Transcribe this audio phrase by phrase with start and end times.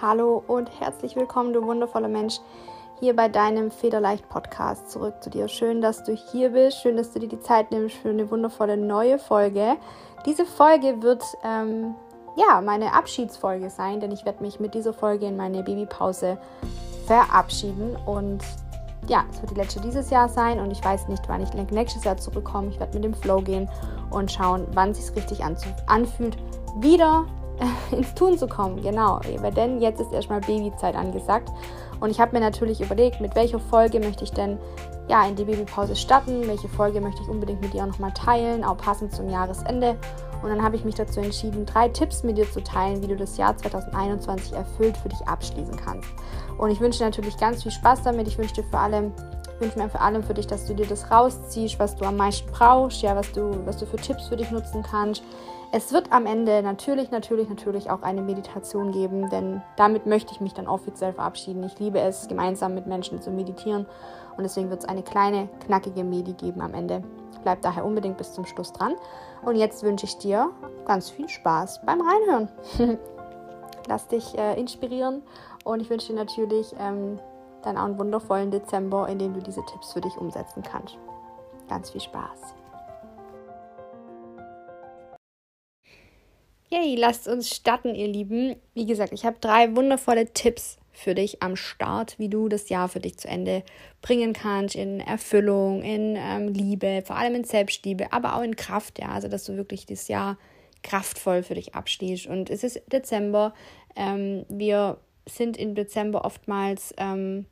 [0.00, 2.40] Hallo und herzlich willkommen, du wundervoller Mensch,
[3.00, 4.90] hier bei deinem Federleicht Podcast.
[4.90, 5.46] Zurück zu dir.
[5.46, 6.80] Schön, dass du hier bist.
[6.80, 9.76] Schön, dass du dir die Zeit nimmst für eine wundervolle neue Folge.
[10.24, 11.94] Diese Folge wird ähm,
[12.36, 16.38] ja meine Abschiedsfolge sein, denn ich werde mich mit dieser Folge in meine Babypause
[17.06, 18.42] verabschieden und
[19.06, 22.04] ja, es wird die letzte dieses Jahr sein und ich weiß nicht, wann ich nächstes
[22.04, 22.68] Jahr zurückkomme.
[22.68, 23.68] Ich werde mit dem Flow gehen
[24.10, 26.38] und schauen, wann es sich richtig anfühlt,
[26.78, 27.26] wieder
[27.90, 28.80] ins Tun zu kommen.
[28.82, 29.20] Genau,
[29.56, 31.50] denn jetzt ist erstmal Babyzeit angesagt.
[32.00, 34.58] Und ich habe mir natürlich überlegt, mit welcher Folge möchte ich denn
[35.08, 38.64] ja, in die Babypause starten, welche Folge möchte ich unbedingt mit dir auch nochmal teilen,
[38.64, 39.96] auch passend zum Jahresende.
[40.42, 43.16] Und dann habe ich mich dazu entschieden, drei Tipps mit dir zu teilen, wie du
[43.16, 46.08] das Jahr 2021 erfüllt für dich abschließen kannst.
[46.56, 48.28] Und ich wünsche dir natürlich ganz viel Spaß damit.
[48.28, 49.12] Ich wünsche dir vor allem
[49.60, 52.50] wünsche mir vor allem für dich, dass du dir das rausziehst, was du am meisten
[52.50, 55.22] brauchst, ja, was du, was du für Tipps für dich nutzen kannst.
[55.72, 60.40] Es wird am Ende natürlich, natürlich, natürlich auch eine Meditation geben, denn damit möchte ich
[60.40, 61.62] mich dann offiziell verabschieden.
[61.62, 63.86] Ich liebe es, gemeinsam mit Menschen zu meditieren
[64.36, 67.04] und deswegen wird es eine kleine, knackige Medi geben am Ende.
[67.44, 68.94] Bleib daher unbedingt bis zum Schluss dran.
[69.42, 70.50] Und jetzt wünsche ich dir
[70.86, 72.48] ganz viel Spaß beim Reinhören.
[73.86, 75.22] Lass dich äh, inspirieren
[75.64, 77.20] und ich wünsche dir natürlich ähm,
[77.62, 80.98] dann auch einen wundervollen Dezember, in dem du diese Tipps für dich umsetzen kannst.
[81.68, 82.59] Ganz viel Spaß.
[86.72, 88.54] Yay, lasst uns starten, ihr Lieben.
[88.74, 92.88] Wie gesagt, ich habe drei wundervolle Tipps für dich am Start, wie du das Jahr
[92.88, 93.64] für dich zu Ende
[94.02, 99.00] bringen kannst, in Erfüllung, in ähm, Liebe, vor allem in Selbstliebe, aber auch in Kraft,
[99.00, 100.38] ja, also dass du wirklich das Jahr
[100.84, 102.28] kraftvoll für dich abschließt.
[102.28, 103.52] Und es ist Dezember,
[103.96, 107.46] ähm, wir sind im Dezember oftmals ähm,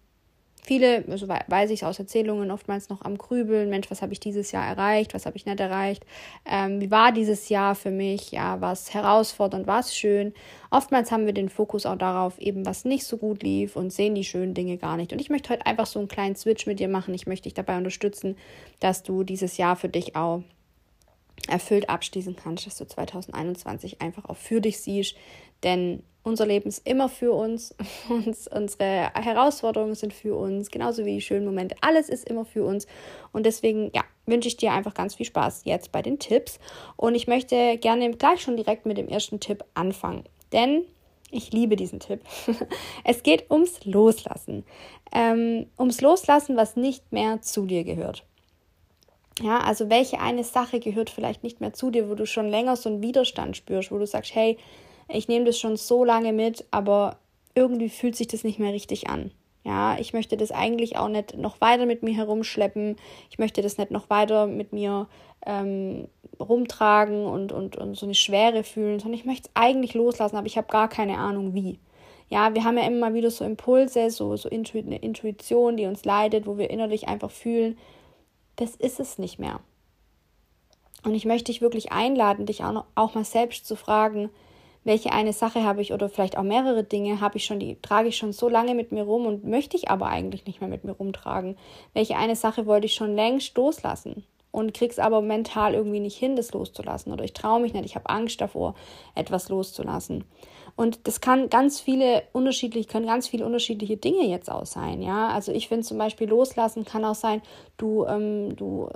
[0.69, 4.53] viele, also weiß ich aus Erzählungen, oftmals noch am Grübeln, Mensch, was habe ich dieses
[4.53, 6.05] Jahr erreicht, was habe ich nicht erreicht,
[6.45, 10.35] ähm, wie war dieses Jahr für mich, ja, was herausfordernd, was schön.
[10.71, 14.15] Oftmals haben wir den Fokus auch darauf, eben was nicht so gut lief und sehen
[14.15, 15.11] die schönen Dinge gar nicht.
[15.11, 17.15] Und ich möchte heute einfach so einen kleinen Switch mit dir machen.
[17.15, 18.37] Ich möchte dich dabei unterstützen,
[18.79, 20.43] dass du dieses Jahr für dich auch
[21.49, 25.17] erfüllt abschließen kannst, dass du 2021 einfach auch für dich siehst,
[25.63, 27.75] denn unser Leben ist immer für uns.
[28.51, 31.77] unsere Herausforderungen sind für uns, genauso wie die schönen Momente.
[31.81, 32.87] Alles ist immer für uns.
[33.33, 36.61] Und deswegen, ja, wünsche ich dir einfach ganz viel Spaß jetzt bei den Tipps.
[36.97, 40.25] Und ich möchte gerne gleich schon direkt mit dem ersten Tipp anfangen.
[40.53, 40.85] Denn
[41.31, 42.21] ich liebe diesen Tipp.
[43.05, 44.65] es geht ums Loslassen.
[45.13, 48.25] Ähm, ums Loslassen, was nicht mehr zu dir gehört.
[49.41, 52.77] Ja, also welche eine Sache gehört vielleicht nicht mehr zu dir, wo du schon länger
[52.77, 54.59] so einen Widerstand spürst, wo du sagst, hey,
[55.09, 57.19] ich nehme das schon so lange mit, aber
[57.55, 59.31] irgendwie fühlt sich das nicht mehr richtig an.
[59.65, 62.97] Ja, ich möchte das eigentlich auch nicht noch weiter mit mir herumschleppen.
[63.31, 65.09] Ich möchte das nicht noch weiter mit mir
[65.45, 66.09] ähm,
[66.41, 70.47] rumtragen und, und, und so eine Schwere fühlen, sondern ich möchte es eigentlich loslassen, aber
[70.47, 71.79] ich habe gar keine Ahnung wie.
[72.31, 76.05] Ja, wir haben ja immer wieder so Impulse, so, so Intu eine Intuition, die uns
[76.05, 77.79] leidet, wo wir innerlich einfach fühlen,
[78.57, 79.61] das ist es nicht mehr.
[81.05, 84.31] Und ich möchte dich wirklich einladen, dich auch, noch, auch mal selbst zu fragen,
[84.85, 88.09] welche eine Sache habe ich oder vielleicht auch mehrere Dinge habe ich schon, die trage
[88.09, 90.85] ich schon so lange mit mir rum und möchte ich aber eigentlich nicht mehr mit
[90.85, 91.57] mir rumtragen.
[91.95, 96.37] Welche eine Sache wollte ich schon längst loslassen und krieg's aber mental irgendwie nicht hin,
[96.37, 98.75] das loszulassen oder ich traue mich nicht, ich habe Angst davor,
[99.15, 100.25] etwas loszulassen.
[100.77, 105.29] Und das kann ganz viele unterschiedlich, können ganz viele unterschiedliche Dinge jetzt auch sein, ja.
[105.29, 107.43] Also ich finde zum Beispiel loslassen kann auch sein,
[107.77, 108.89] du, ähm, du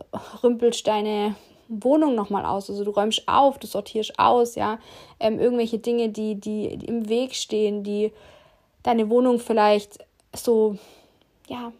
[0.42, 1.34] rümpelst deine
[1.80, 2.68] Wohnung nochmal aus.
[2.68, 4.78] Also du räumst auf, du sortierst aus, ja.
[5.20, 8.12] Ähm, irgendwelche Dinge, die, die, im Weg stehen, die
[8.82, 9.98] deine Wohnung vielleicht
[10.34, 10.76] so,
[11.48, 11.72] ja,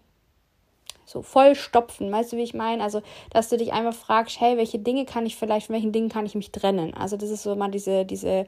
[1.04, 2.10] so vollstopfen.
[2.10, 2.82] Weißt du, wie ich meine?
[2.82, 6.08] Also, dass du dich einfach fragst, hey, welche Dinge kann ich vielleicht, von welchen Dingen
[6.08, 6.94] kann ich mich trennen?
[6.94, 8.46] Also, das ist so mal diese, diese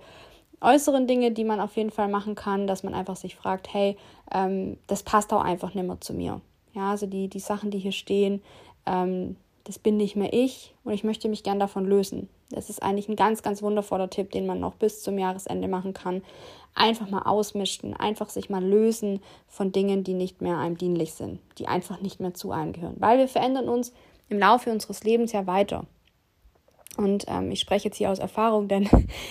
[0.60, 3.96] äußeren Dinge, die man auf jeden Fall machen kann, dass man einfach sich fragt, hey,
[4.32, 6.40] ähm, das passt auch einfach nicht mehr zu mir.
[6.72, 8.42] Ja, also die, die Sachen, die hier stehen,
[8.86, 12.28] ähm, das bin nicht mehr ich und ich möchte mich gern davon lösen.
[12.50, 15.94] Das ist eigentlich ein ganz, ganz wundervoller Tipp, den man noch bis zum Jahresende machen
[15.94, 16.22] kann.
[16.74, 21.40] Einfach mal ausmischen, einfach sich mal lösen von Dingen, die nicht mehr einem dienlich sind,
[21.58, 22.96] die einfach nicht mehr zu einem gehören.
[22.98, 23.92] Weil wir verändern uns
[24.28, 25.86] im Laufe unseres Lebens ja weiter.
[26.96, 28.88] Und ähm, ich spreche jetzt hier aus Erfahrung, denn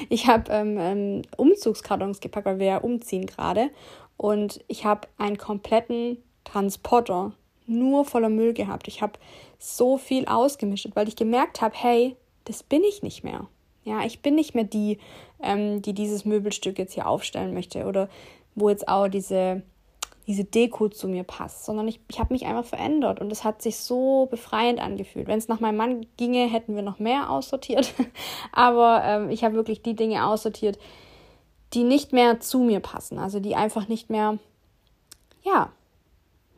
[0.09, 3.69] ich habe ähm, ähm, Umzugskartons gepackt, weil wir ja umziehen gerade.
[4.17, 7.33] Und ich habe einen kompletten Transporter
[7.65, 8.87] nur voller Müll gehabt.
[8.87, 9.13] Ich habe
[9.63, 13.47] so viel ausgemischt, weil ich gemerkt habe, hey, das bin ich nicht mehr.
[13.85, 14.97] Ja, ich bin nicht mehr die,
[15.41, 18.09] ähm, die dieses Möbelstück jetzt hier aufstellen möchte oder
[18.55, 19.63] wo jetzt auch diese,
[20.27, 23.61] diese Deko zu mir passt, sondern ich, ich habe mich einfach verändert und es hat
[23.61, 25.27] sich so befreiend angefühlt.
[25.27, 27.93] Wenn es nach meinem Mann ginge, hätten wir noch mehr aussortiert,
[28.51, 30.77] aber ähm, ich habe wirklich die Dinge aussortiert,
[31.73, 34.37] die nicht mehr zu mir passen, also die einfach nicht mehr,
[35.41, 35.71] ja,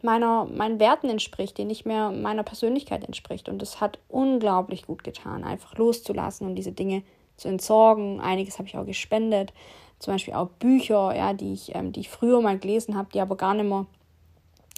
[0.01, 3.49] meiner, meinen Werten entspricht, die nicht mehr meiner Persönlichkeit entspricht.
[3.49, 7.03] Und es hat unglaublich gut getan, einfach loszulassen und diese Dinge
[7.37, 8.21] zu entsorgen.
[8.21, 9.53] Einiges habe ich auch gespendet,
[9.99, 13.19] zum Beispiel auch Bücher, ja, die ich, ähm, die ich früher mal gelesen habe, die
[13.19, 13.85] aber gar nicht mehr,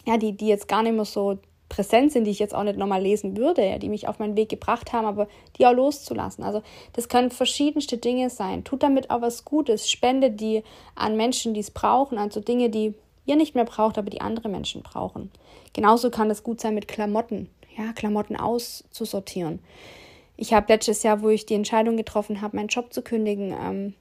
[0.05, 1.37] ja, die, die jetzt gar nicht mehr so
[1.69, 4.37] präsent sind, die ich jetzt auch nicht nochmal lesen würde, ja, die mich auf meinen
[4.37, 5.27] Weg gebracht haben, aber
[5.57, 6.43] die auch loszulassen.
[6.43, 6.61] Also
[6.93, 8.63] das können verschiedenste Dinge sein.
[8.63, 10.63] Tut damit auch was Gutes, spende die
[10.95, 12.93] an Menschen, die es brauchen, also Dinge, die
[13.27, 15.31] ihr nicht mehr braucht, aber die andere Menschen brauchen.
[15.73, 19.59] Genauso kann es gut sein mit Klamotten, ja, Klamotten auszusortieren.
[20.37, 23.93] Ich habe letztes Jahr, wo ich die Entscheidung getroffen habe, meinen Job zu kündigen, ähm,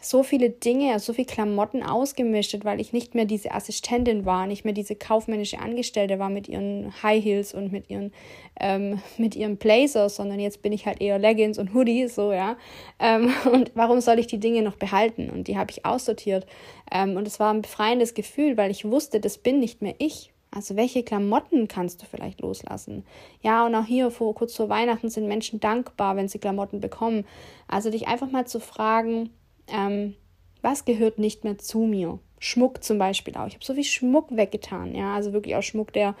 [0.00, 4.64] so viele Dinge, so viele Klamotten ausgemischt, weil ich nicht mehr diese Assistentin war, nicht
[4.64, 8.12] mehr diese kaufmännische Angestellte war mit ihren High Heels und mit ihren,
[8.60, 12.56] ähm, mit ihren Blazers, sondern jetzt bin ich halt eher Leggings und Hoodies, so, ja.
[12.98, 15.30] Ähm, und warum soll ich die Dinge noch behalten?
[15.30, 16.46] Und die habe ich aussortiert.
[16.92, 20.32] Ähm, und es war ein befreiendes Gefühl, weil ich wusste, das bin nicht mehr ich.
[20.50, 23.04] Also welche Klamotten kannst du vielleicht loslassen?
[23.42, 27.26] Ja, und auch hier vor, kurz vor Weihnachten sind Menschen dankbar, wenn sie Klamotten bekommen.
[27.68, 29.30] Also dich einfach mal zu fragen,
[29.68, 30.14] ähm,
[30.62, 32.18] was gehört nicht mehr zu mir?
[32.38, 33.46] Schmuck zum Beispiel auch.
[33.46, 36.14] Ich habe so viel Schmuck weggetan, ja, also wirklich auch Schmuck, der,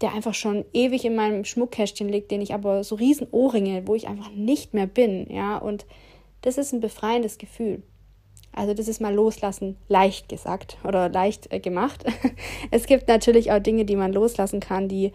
[0.00, 3.94] der einfach schon ewig in meinem Schmuckkästchen liegt, den ich aber so riesen Ohrringe, wo
[3.94, 5.86] ich einfach nicht mehr bin, ja, und
[6.42, 7.82] das ist ein befreiendes Gefühl.
[8.52, 12.04] Also das ist mal loslassen, leicht gesagt oder leicht äh, gemacht.
[12.72, 15.12] es gibt natürlich auch Dinge, die man loslassen kann, die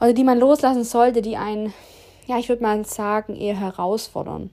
[0.00, 1.72] oder die man loslassen sollte, die einen,
[2.26, 4.50] ja, ich würde mal sagen, eher herausfordern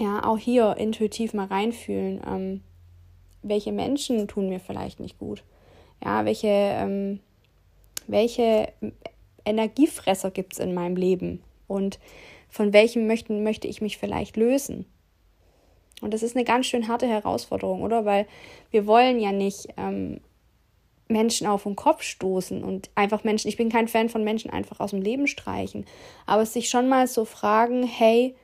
[0.00, 2.60] ja, auch hier intuitiv mal reinfühlen, ähm,
[3.42, 5.44] welche Menschen tun mir vielleicht nicht gut.
[6.02, 7.20] Ja, welche, ähm,
[8.06, 8.72] welche
[9.44, 11.98] Energiefresser gibt es in meinem Leben und
[12.48, 14.86] von welchem möchten, möchte ich mich vielleicht lösen.
[16.00, 18.04] Und das ist eine ganz schön harte Herausforderung, oder?
[18.04, 18.26] Weil
[18.70, 20.20] wir wollen ja nicht ähm,
[21.08, 24.80] Menschen auf den Kopf stoßen und einfach Menschen, ich bin kein Fan von Menschen einfach
[24.80, 25.86] aus dem Leben streichen,
[26.26, 28.34] aber sich schon mal so fragen, hey,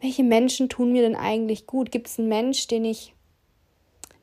[0.00, 1.90] welche Menschen tun mir denn eigentlich gut?
[1.90, 3.14] Gibt es einen Mensch, den ich,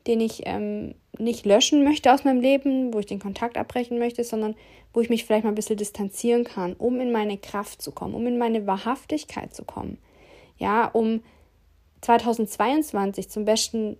[0.06, 4.24] den ich ähm, nicht löschen möchte aus meinem Leben, wo ich den Kontakt abbrechen möchte,
[4.24, 4.54] sondern
[4.92, 8.14] wo ich mich vielleicht mal ein bisschen distanzieren kann, um in meine Kraft zu kommen,
[8.14, 9.98] um in meine Wahrhaftigkeit zu kommen.
[10.58, 11.22] Ja, um
[12.00, 13.98] 2022 zum besten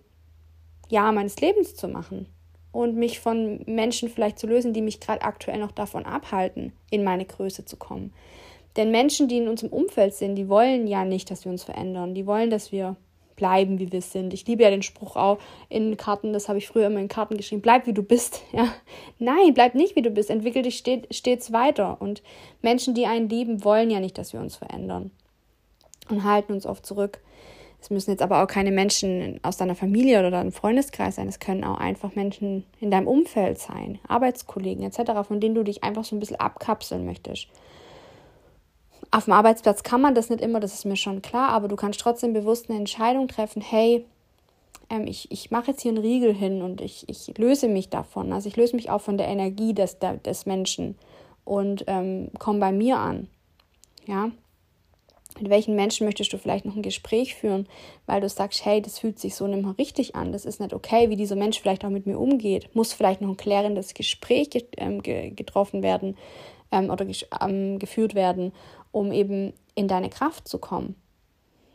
[0.89, 2.27] Jahr meines Lebens zu machen
[2.71, 7.03] und mich von Menschen vielleicht zu lösen, die mich gerade aktuell noch davon abhalten, in
[7.03, 8.13] meine Größe zu kommen.
[8.77, 12.13] Denn Menschen, die in unserem Umfeld sind, die wollen ja nicht, dass wir uns verändern.
[12.13, 12.95] Die wollen, dass wir
[13.35, 14.33] bleiben, wie wir sind.
[14.33, 15.37] Ich liebe ja den Spruch auch
[15.69, 18.43] in Karten, das habe ich früher immer in Karten geschrieben, bleib wie du bist.
[18.51, 18.73] Ja.
[19.19, 21.97] Nein, bleib nicht wie du bist, entwickel dich stets weiter.
[22.01, 22.23] Und
[22.61, 25.11] Menschen, die einen lieben, wollen ja nicht, dass wir uns verändern
[26.09, 27.19] und halten uns oft zurück.
[27.79, 31.27] Es müssen jetzt aber auch keine Menschen aus deiner Familie oder deinem Freundeskreis sein.
[31.27, 35.83] Es können auch einfach Menschen in deinem Umfeld sein, Arbeitskollegen etc., von denen du dich
[35.83, 37.47] einfach so ein bisschen abkapseln möchtest.
[39.11, 41.75] Auf dem Arbeitsplatz kann man das nicht immer, das ist mir schon klar, aber du
[41.75, 44.05] kannst trotzdem bewusst eine Entscheidung treffen, hey,
[44.89, 48.33] ähm, ich, ich mache jetzt hier einen Riegel hin und ich, ich löse mich davon.
[48.33, 50.97] Also ich löse mich auch von der Energie des, des Menschen
[51.45, 53.27] und ähm, komme bei mir an.
[54.05, 54.31] Ja.
[55.39, 57.67] Mit welchen Menschen möchtest du vielleicht noch ein Gespräch führen,
[58.07, 60.73] weil du sagst, hey, das fühlt sich so nicht mehr richtig an, das ist nicht
[60.73, 62.73] okay, wie dieser Mensch vielleicht auch mit mir umgeht.
[62.75, 66.17] Muss vielleicht noch ein klärendes Gespräch ähm, getroffen werden
[66.71, 67.05] ähm, oder
[67.41, 68.51] ähm, geführt werden
[68.97, 70.95] um eben in deine Kraft zu kommen.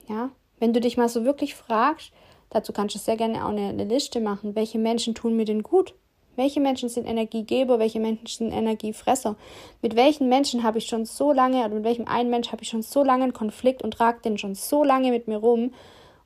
[0.09, 2.12] Ja, wenn du dich mal so wirklich fragst,
[2.50, 5.62] dazu kannst du sehr gerne auch eine, eine Liste machen, welche Menschen tun mir denn
[5.62, 5.95] gut?
[6.35, 9.37] Welche Menschen sind Energiegeber, welche Menschen sind Energiefresser?
[9.83, 12.71] Mit welchen Menschen habe ich schon so lange, oder mit welchem einen Mensch habe ich
[12.71, 15.75] schon so lange einen Konflikt und trage den schon so lange mit mir rum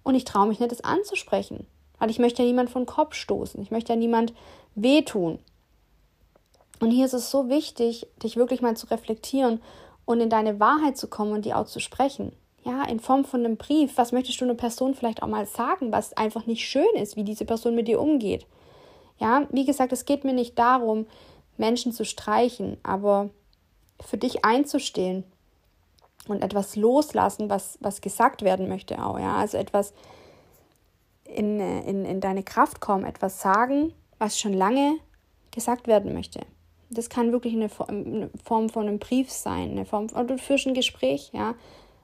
[0.04, 1.66] und ich traue mich nicht, das anzusprechen.
[1.98, 3.60] Weil ich möchte ja niemand von Kopf stoßen.
[3.60, 4.32] Ich möchte ja niemand
[4.76, 5.40] wehtun.
[6.78, 9.60] Und hier ist es so wichtig, dich wirklich mal zu reflektieren
[10.06, 12.32] und in deine Wahrheit zu kommen und die auch zu sprechen.
[12.64, 13.92] Ja, in Form von einem Brief.
[13.96, 17.24] Was möchtest du einer Person vielleicht auch mal sagen, was einfach nicht schön ist, wie
[17.24, 18.46] diese Person mit dir umgeht?
[19.18, 21.06] Ja, wie gesagt, es geht mir nicht darum,
[21.58, 23.30] Menschen zu streichen, aber
[24.00, 25.24] für dich einzustehen
[26.28, 29.18] und etwas loslassen, was, was gesagt werden möchte auch.
[29.18, 29.94] Ja, also etwas
[31.24, 34.98] in, in, in deine Kraft kommen, etwas sagen, was schon lange
[35.50, 36.40] gesagt werden möchte.
[36.90, 40.74] Das kann wirklich eine Form von einem Brief sein, eine Form von, du führst ein
[40.74, 41.54] Gespräch, ja.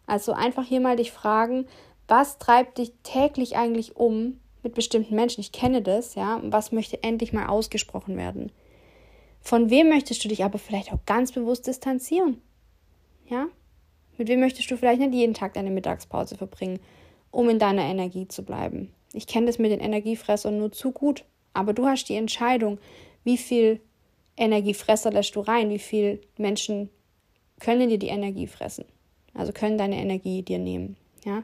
[0.06, 1.66] Also einfach hier mal dich fragen,
[2.08, 5.40] was treibt dich täglich eigentlich um mit bestimmten Menschen?
[5.40, 6.40] Ich kenne das, ja.
[6.44, 8.50] Was möchte endlich mal ausgesprochen werden?
[9.40, 12.40] Von wem möchtest du dich aber vielleicht auch ganz bewusst distanzieren?
[13.28, 13.46] Ja?
[14.18, 16.80] Mit wem möchtest du vielleicht nicht jeden Tag deine Mittagspause verbringen?
[17.32, 18.92] um in deiner Energie zu bleiben.
[19.12, 21.24] Ich kenne das mit den Energiefressern nur zu gut,
[21.54, 22.78] aber du hast die Entscheidung,
[23.24, 23.80] wie viel
[24.36, 26.90] Energiefresser lässt du rein, wie viel Menschen
[27.60, 28.84] können dir die Energie fressen.
[29.34, 30.96] Also können deine Energie dir nehmen.
[31.24, 31.42] Ja?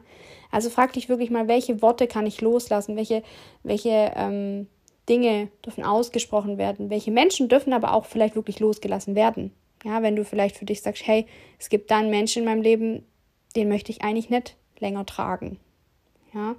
[0.51, 3.23] Also frag dich wirklich mal, welche Worte kann ich loslassen, welche,
[3.63, 4.67] welche ähm,
[5.07, 9.51] Dinge dürfen ausgesprochen werden, welche Menschen dürfen aber auch vielleicht wirklich losgelassen werden.
[9.83, 11.25] Ja, wenn du vielleicht für dich sagst, hey,
[11.57, 13.05] es gibt da einen Menschen in meinem Leben,
[13.55, 15.57] den möchte ich eigentlich nicht länger tragen.
[16.33, 16.55] Ja,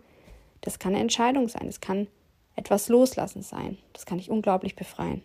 [0.63, 2.09] das kann eine Entscheidung sein, es kann
[2.57, 3.79] etwas loslassen sein.
[3.93, 5.23] Das kann dich unglaublich befreien.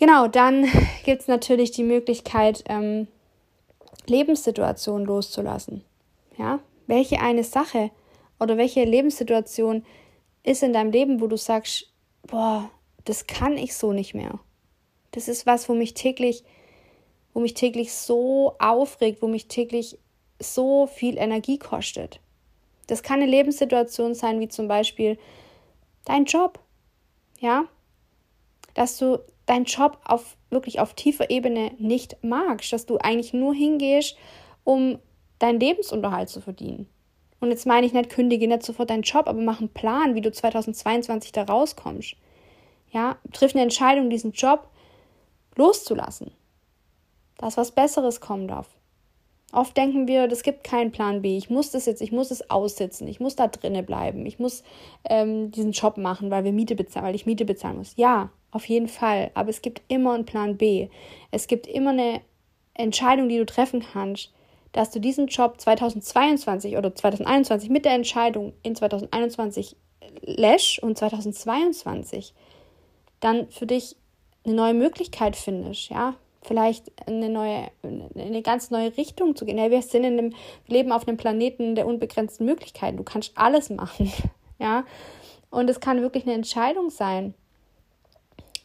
[0.00, 0.66] Genau, dann
[1.04, 3.06] gibt es natürlich die Möglichkeit, ähm,
[4.06, 5.84] Lebenssituationen loszulassen.
[6.38, 7.90] Ja, welche eine Sache
[8.40, 9.84] oder welche Lebenssituation
[10.42, 11.92] ist in deinem Leben, wo du sagst,
[12.26, 12.70] boah,
[13.04, 14.40] das kann ich so nicht mehr.
[15.10, 16.44] Das ist was, wo mich täglich,
[17.34, 19.98] wo mich täglich so aufregt, wo mich täglich
[20.38, 22.20] so viel Energie kostet.
[22.86, 25.18] Das kann eine Lebenssituation sein, wie zum Beispiel
[26.06, 26.58] dein Job.
[27.38, 27.64] Ja,
[28.74, 29.18] dass du
[29.50, 34.16] deinen Job auf wirklich auf tiefer Ebene nicht magst, dass du eigentlich nur hingehst,
[34.64, 34.98] um
[35.40, 36.88] deinen Lebensunterhalt zu verdienen.
[37.40, 40.20] Und jetzt meine ich nicht, kündige nicht sofort deinen Job, aber mach einen Plan, wie
[40.20, 42.14] du 2022 da rauskommst.
[42.92, 44.68] Ja, triff eine Entscheidung, diesen Job
[45.56, 46.30] loszulassen.
[47.38, 48.68] Dass was Besseres kommen darf.
[49.52, 51.36] Oft denken wir, es gibt keinen Plan B.
[51.36, 54.62] Ich muss das jetzt, ich muss es aussitzen, ich muss da drinnen bleiben, ich muss
[55.08, 57.94] ähm, diesen Job machen, weil wir Miete bezahlen, weil ich Miete bezahlen muss.
[57.96, 59.30] Ja, auf jeden Fall.
[59.34, 60.88] Aber es gibt immer einen Plan B.
[61.30, 62.20] Es gibt immer eine
[62.74, 64.32] Entscheidung, die du treffen kannst,
[64.72, 69.76] dass du diesen Job 2022 oder 2021 mit der Entscheidung in 2021
[70.22, 72.34] lässt und 2022
[73.20, 73.96] dann für dich
[74.44, 79.58] eine neue Möglichkeit findest, ja, vielleicht eine neue, eine ganz neue Richtung zu gehen.
[79.58, 80.34] Ja, wir sind in einem
[80.66, 82.96] Leben auf einem Planeten der unbegrenzten Möglichkeiten.
[82.96, 84.10] Du kannst alles machen,
[84.58, 84.84] ja.
[85.50, 87.34] Und es kann wirklich eine Entscheidung sein,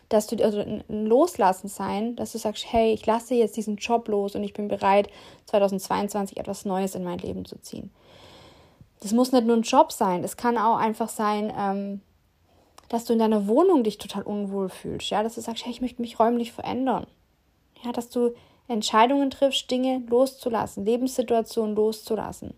[0.10, 4.08] dass du also ein Loslassen sein, dass du sagst, hey, ich lasse jetzt diesen Job
[4.08, 5.10] los und ich bin bereit,
[5.48, 7.92] 2022 etwas Neues in mein Leben zu ziehen.
[9.02, 12.02] Das muss nicht nur ein Job sein, es kann auch einfach sein, ähm,
[12.90, 15.82] dass du in deiner Wohnung dich total unwohl fühlst, ja, dass du sagst, hey, ich
[15.82, 17.08] möchte mich räumlich verändern.
[17.84, 18.34] Ja, dass du
[18.68, 22.54] Entscheidungen triffst, Dinge loszulassen, Lebenssituationen loszulassen.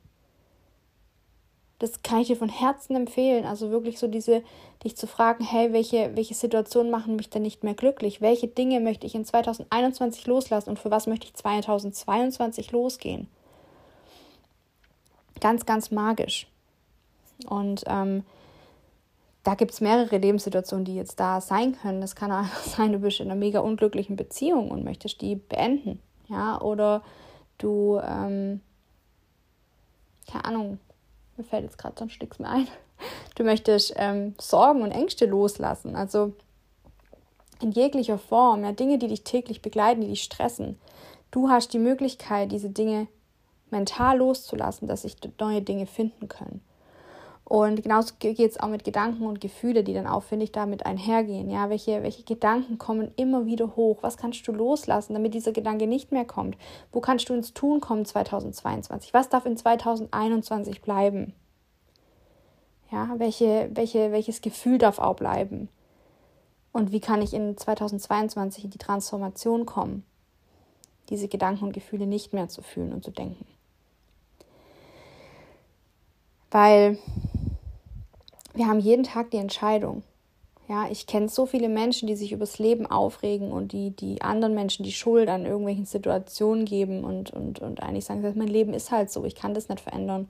[1.79, 3.45] Das kann ich dir von Herzen empfehlen.
[3.45, 4.43] Also wirklich so diese,
[4.83, 8.19] dich zu fragen, hey, welche, welche Situationen machen mich denn nicht mehr glücklich?
[8.19, 13.27] Welche Dinge möchte ich in 2021 loslassen und für was möchte ich 2022 losgehen?
[15.39, 16.47] Ganz, ganz magisch.
[17.47, 18.23] Und ähm,
[19.43, 22.01] da gibt es mehrere Lebenssituationen, die jetzt da sein können.
[22.01, 26.01] Es kann auch sein, du bist in einer mega unglücklichen Beziehung und möchtest die beenden.
[26.27, 27.03] Ja, oder
[27.59, 28.61] du, ähm,
[30.29, 30.79] keine Ahnung,
[31.37, 32.67] mir fällt jetzt gerade sonst nichts mehr ein.
[33.35, 35.95] Du möchtest ähm, Sorgen und Ängste loslassen.
[35.95, 36.33] Also
[37.61, 40.79] in jeglicher Form, ja, Dinge, die dich täglich begleiten, die dich stressen.
[41.31, 43.07] Du hast die Möglichkeit, diese Dinge
[43.69, 46.61] mental loszulassen, dass sich neue Dinge finden können.
[47.47, 50.85] Und genauso geht es auch mit Gedanken und Gefühle, die dann auch, finde ich, damit
[50.85, 51.49] einhergehen.
[51.49, 53.99] Ja, welche, welche Gedanken kommen immer wieder hoch?
[54.01, 56.57] Was kannst du loslassen, damit dieser Gedanke nicht mehr kommt?
[56.91, 59.13] Wo kannst du ins Tun kommen 2022?
[59.13, 61.33] Was darf in 2021 bleiben?
[62.91, 65.69] Ja, welche, welche, welches Gefühl darf auch bleiben?
[66.73, 70.03] Und wie kann ich in 2022 in die Transformation kommen,
[71.09, 73.45] diese Gedanken und Gefühle nicht mehr zu fühlen und zu denken?
[76.51, 76.97] Weil
[78.57, 80.03] wir haben jeden Tag die Entscheidung.
[80.67, 84.53] Ja, ich kenne so viele Menschen, die sich übers Leben aufregen und die, die anderen
[84.53, 88.91] Menschen die Schuld an irgendwelchen Situationen geben und, und, und eigentlich sagen, mein Leben ist
[88.91, 90.27] halt so, ich kann das nicht verändern.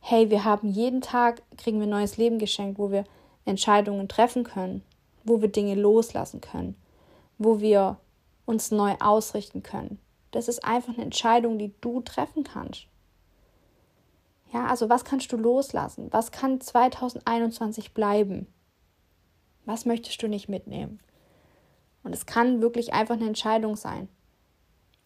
[0.00, 3.04] Hey, wir haben jeden Tag, kriegen wir ein neues Leben geschenkt, wo wir
[3.46, 4.82] Entscheidungen treffen können,
[5.24, 6.76] wo wir Dinge loslassen können,
[7.38, 7.96] wo wir
[8.44, 9.98] uns neu ausrichten können.
[10.32, 12.86] Das ist einfach eine Entscheidung, die du treffen kannst.
[14.52, 16.08] Ja, also was kannst du loslassen?
[16.10, 18.46] Was kann 2021 bleiben?
[19.66, 21.00] Was möchtest du nicht mitnehmen?
[22.02, 24.08] Und es kann wirklich einfach eine Entscheidung sein.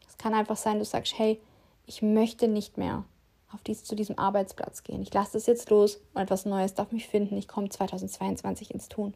[0.06, 1.40] Es kann einfach sein, du sagst, hey,
[1.86, 3.04] ich möchte nicht mehr
[3.52, 5.02] auf dies, zu diesem Arbeitsplatz gehen.
[5.02, 7.36] Ich lasse das jetzt los und etwas Neues darf mich finden.
[7.36, 9.14] Ich komme 2022 ins Tun.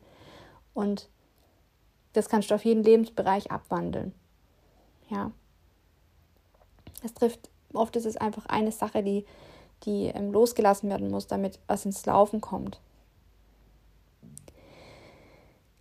[0.74, 1.08] Und
[2.12, 4.12] das kannst du auf jeden Lebensbereich abwandeln.
[5.08, 5.30] Ja.
[7.02, 9.24] Es trifft, oft ist es einfach eine Sache, die
[9.86, 12.80] die ähm, losgelassen werden muss, damit was ins Laufen kommt.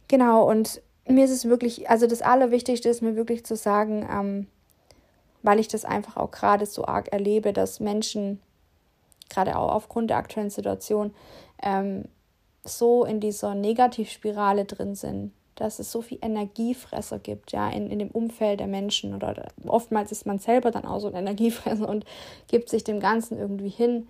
[0.08, 4.48] Genau, und mir ist es wirklich, also das Allerwichtigste ist mir wirklich zu sagen, ähm,
[5.44, 8.40] weil ich das einfach auch gerade so arg erlebe, dass Menschen
[9.30, 11.14] gerade auch aufgrund der aktuellen Situation,
[11.62, 12.06] ähm,
[12.64, 18.00] so in dieser Negativspirale drin sind, dass es so viel Energiefresser gibt, ja, in, in
[18.00, 22.06] dem Umfeld der Menschen oder oftmals ist man selber dann auch so ein Energiefresser und
[22.48, 24.08] gibt sich dem Ganzen irgendwie hin.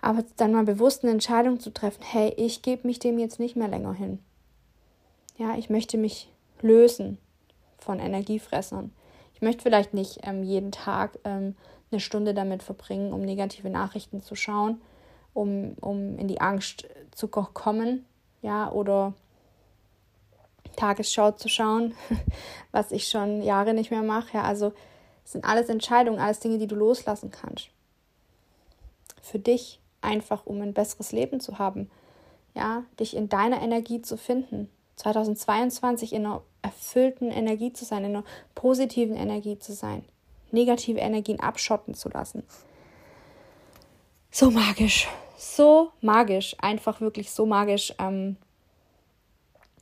[0.00, 3.56] Aber dann mal bewusst eine Entscheidung zu treffen, hey, ich gebe mich dem jetzt nicht
[3.56, 4.18] mehr länger hin.
[5.36, 6.30] Ja, ich möchte mich
[6.62, 7.18] lösen
[7.78, 8.92] von Energiefressern.
[9.34, 11.56] Ich möchte vielleicht nicht ähm, jeden Tag ähm,
[11.90, 14.80] eine Stunde damit verbringen, um negative Nachrichten zu schauen,
[15.34, 18.04] um, um in die Angst zu kommen,
[18.42, 19.14] ja, oder
[20.76, 21.94] Tagesschau zu schauen,
[22.72, 24.38] was ich schon Jahre nicht mehr mache.
[24.38, 24.72] Ja, also
[25.24, 27.68] sind alles Entscheidungen, alles Dinge, die du loslassen kannst.
[29.22, 31.90] Für dich einfach, um ein besseres Leben zu haben.
[32.54, 34.68] Ja, dich in deiner Energie zu finden.
[34.96, 38.24] 2022 in einer erfüllten Energie zu sein, in einer
[38.54, 40.04] positiven Energie zu sein.
[40.50, 42.42] Negative Energien abschotten zu lassen.
[44.30, 45.08] So magisch.
[45.38, 46.56] So magisch.
[46.60, 47.94] Einfach wirklich so magisch.
[47.98, 48.36] Ähm,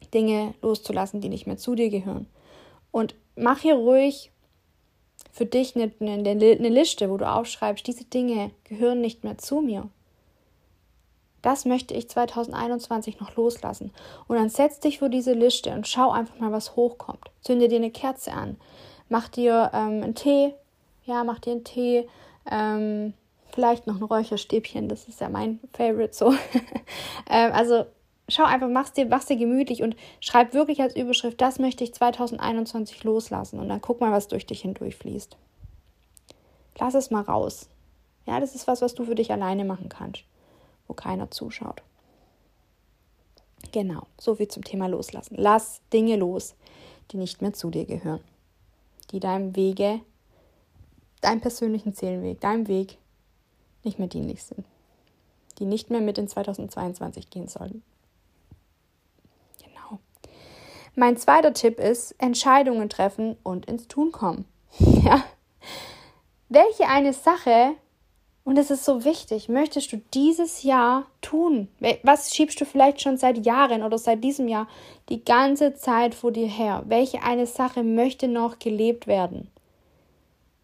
[0.07, 2.27] Dinge loszulassen, die nicht mehr zu dir gehören.
[2.91, 4.31] Und mach hier ruhig
[5.33, 9.61] für dich eine, eine, eine Liste, wo du aufschreibst, diese Dinge gehören nicht mehr zu
[9.61, 9.89] mir.
[11.43, 13.93] Das möchte ich 2021 noch loslassen.
[14.27, 17.31] Und dann setz dich vor diese Liste und schau einfach mal, was hochkommt.
[17.41, 18.57] Zünde dir eine Kerze an.
[19.09, 20.55] Mach dir ähm, einen Tee.
[21.05, 22.09] Ja, mach dir einen Tee.
[22.51, 23.15] Ähm,
[23.53, 24.89] vielleicht noch ein Räucherstäbchen.
[24.89, 26.33] Das ist ja mein Favorite so.
[27.31, 27.87] ähm, also
[28.29, 31.95] schau einfach, mach's dir, mach's dir gemütlich und schreib wirklich als Überschrift, das möchte ich
[31.95, 33.59] 2021 loslassen.
[33.59, 35.37] Und dann guck mal, was durch dich hindurch fließt.
[36.79, 37.69] Lass es mal raus.
[38.27, 40.23] Ja, das ist was, was du für dich alleine machen kannst,
[40.87, 41.83] wo keiner zuschaut.
[43.73, 45.37] Genau, so viel zum Thema Loslassen.
[45.37, 46.55] Lass Dinge los,
[47.11, 48.21] die nicht mehr zu dir gehören,
[49.11, 50.01] die deinem Wege,
[51.21, 52.99] deinem persönlichen Seelenweg, deinem Weg
[53.83, 54.65] nicht mehr dienlich sind,
[55.59, 57.83] die nicht mehr mit in 2022 gehen sollen.
[60.99, 64.47] Mein zweiter Tipp ist, Entscheidungen treffen und ins Tun kommen.
[65.05, 65.23] Ja.
[66.49, 67.75] Welche eine Sache,
[68.43, 71.69] und es ist so wichtig, möchtest du dieses Jahr tun?
[72.03, 74.67] Was schiebst du vielleicht schon seit Jahren oder seit diesem Jahr
[75.09, 76.83] die ganze Zeit vor dir her?
[76.87, 79.53] Welche eine Sache möchte noch gelebt werden?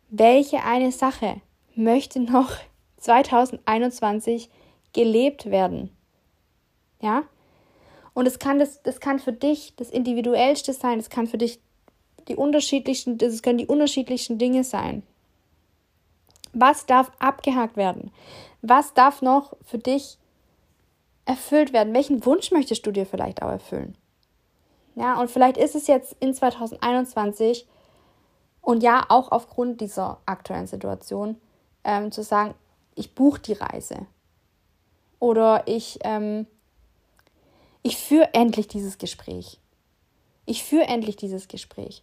[0.09, 1.43] Welche eine Sache
[1.77, 2.51] möchte noch
[2.97, 4.51] 2021
[4.93, 5.91] gelebt werden?
[7.01, 7.23] Ja?
[8.15, 11.61] Und es kann das, das kann für dich das Individuellste sein, es kann für dich
[12.29, 15.03] die unterschiedlichsten, das können die unterschiedlichsten Dinge sein.
[16.53, 18.13] Was darf abgehakt werden?
[18.63, 20.19] Was darf noch für dich
[21.27, 21.93] erfüllt werden?
[21.93, 23.97] Welchen Wunsch möchtest du dir vielleicht auch erfüllen?
[24.95, 27.67] Ja, und vielleicht ist es jetzt in 2021
[28.61, 31.41] und ja, auch aufgrund dieser aktuellen Situation,
[31.83, 32.55] ähm, zu sagen,
[32.95, 34.07] ich buche die Reise.
[35.19, 36.47] Oder ich ähm,
[37.85, 39.61] ich führe endlich dieses Gespräch.
[40.47, 42.03] Ich führe endlich dieses Gespräch.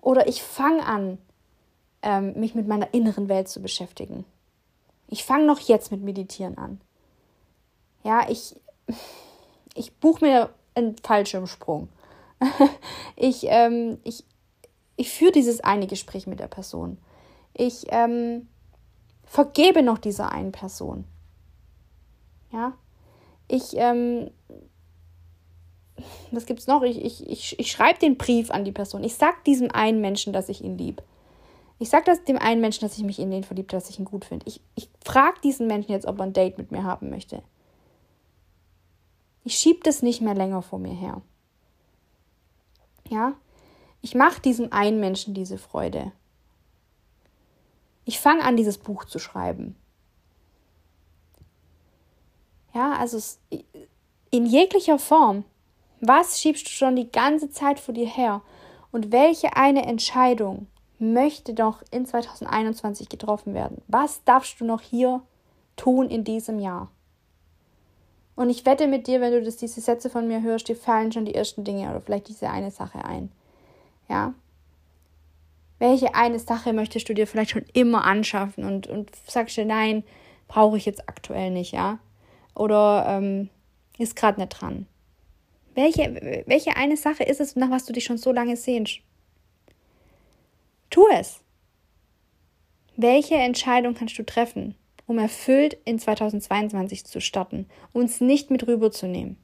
[0.00, 1.18] Oder ich fange an,
[2.02, 4.24] ähm, mich mit meiner inneren Welt zu beschäftigen.
[5.08, 6.80] Ich fange noch jetzt mit Meditieren an.
[8.04, 8.54] Ja, ich,
[9.74, 11.88] ich buche mir einen Fallschirmsprung.
[13.16, 14.24] ich, ähm, ich,
[14.96, 16.98] ich führe dieses eine Gespräch mit der Person.
[17.54, 18.46] Ich ähm,
[19.24, 21.06] vergebe noch dieser einen Person.
[22.52, 22.74] Ja,
[23.48, 24.30] ich ähm,
[26.30, 26.82] was gibt's noch?
[26.82, 29.04] Ich, ich, ich, ich schreibe den Brief an die Person.
[29.04, 31.02] Ich sag diesem einen Menschen, dass ich ihn lieb.
[31.78, 34.04] Ich sag das dem einen Menschen, dass ich mich in den verliebt, dass ich ihn
[34.04, 34.46] gut finde.
[34.46, 37.42] Ich, ich frage diesen Menschen jetzt, ob er ein Date mit mir haben möchte.
[39.44, 41.22] Ich schiebe das nicht mehr länger vor mir her.
[43.08, 43.34] Ja?
[44.02, 46.12] Ich mache diesem einen Menschen diese Freude.
[48.04, 49.76] Ich fange an, dieses Buch zu schreiben.
[52.74, 53.18] Ja, also
[54.30, 55.44] in jeglicher Form.
[56.00, 58.42] Was schiebst du schon die ganze Zeit vor dir her?
[58.92, 60.66] Und welche eine Entscheidung
[60.98, 63.82] möchte doch in 2021 getroffen werden?
[63.88, 65.22] Was darfst du noch hier
[65.76, 66.90] tun in diesem Jahr?
[68.36, 71.10] Und ich wette mit dir, wenn du das, diese Sätze von mir hörst, dir fallen
[71.10, 73.32] schon die ersten Dinge oder vielleicht diese eine Sache ein.
[74.08, 74.32] Ja?
[75.80, 80.04] Welche eine Sache möchtest du dir vielleicht schon immer anschaffen und, und sagst dir, nein,
[80.46, 81.98] brauche ich jetzt aktuell nicht, ja?
[82.54, 83.50] Oder ähm,
[83.98, 84.86] ist gerade nicht dran.
[85.78, 88.98] Welche, welche eine Sache ist es, nach was du dich schon so lange sehnst?
[90.90, 91.38] Tu es.
[92.96, 94.74] Welche Entscheidung kannst du treffen,
[95.06, 99.36] um erfüllt in 2022 zu starten, uns nicht mit rüberzunehmen?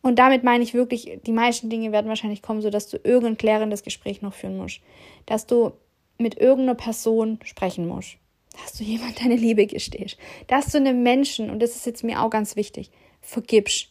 [0.00, 3.82] Und damit meine ich wirklich, die meisten Dinge werden wahrscheinlich kommen, sodass du irgendein klärendes
[3.82, 4.80] Gespräch noch führen musst.
[5.26, 5.72] Dass du
[6.18, 8.16] mit irgendeiner Person sprechen musst.
[8.62, 12.22] dass du jemand deine Liebe gestehst, dass du einem Menschen, und das ist jetzt mir
[12.22, 13.90] auch ganz wichtig, vergibst.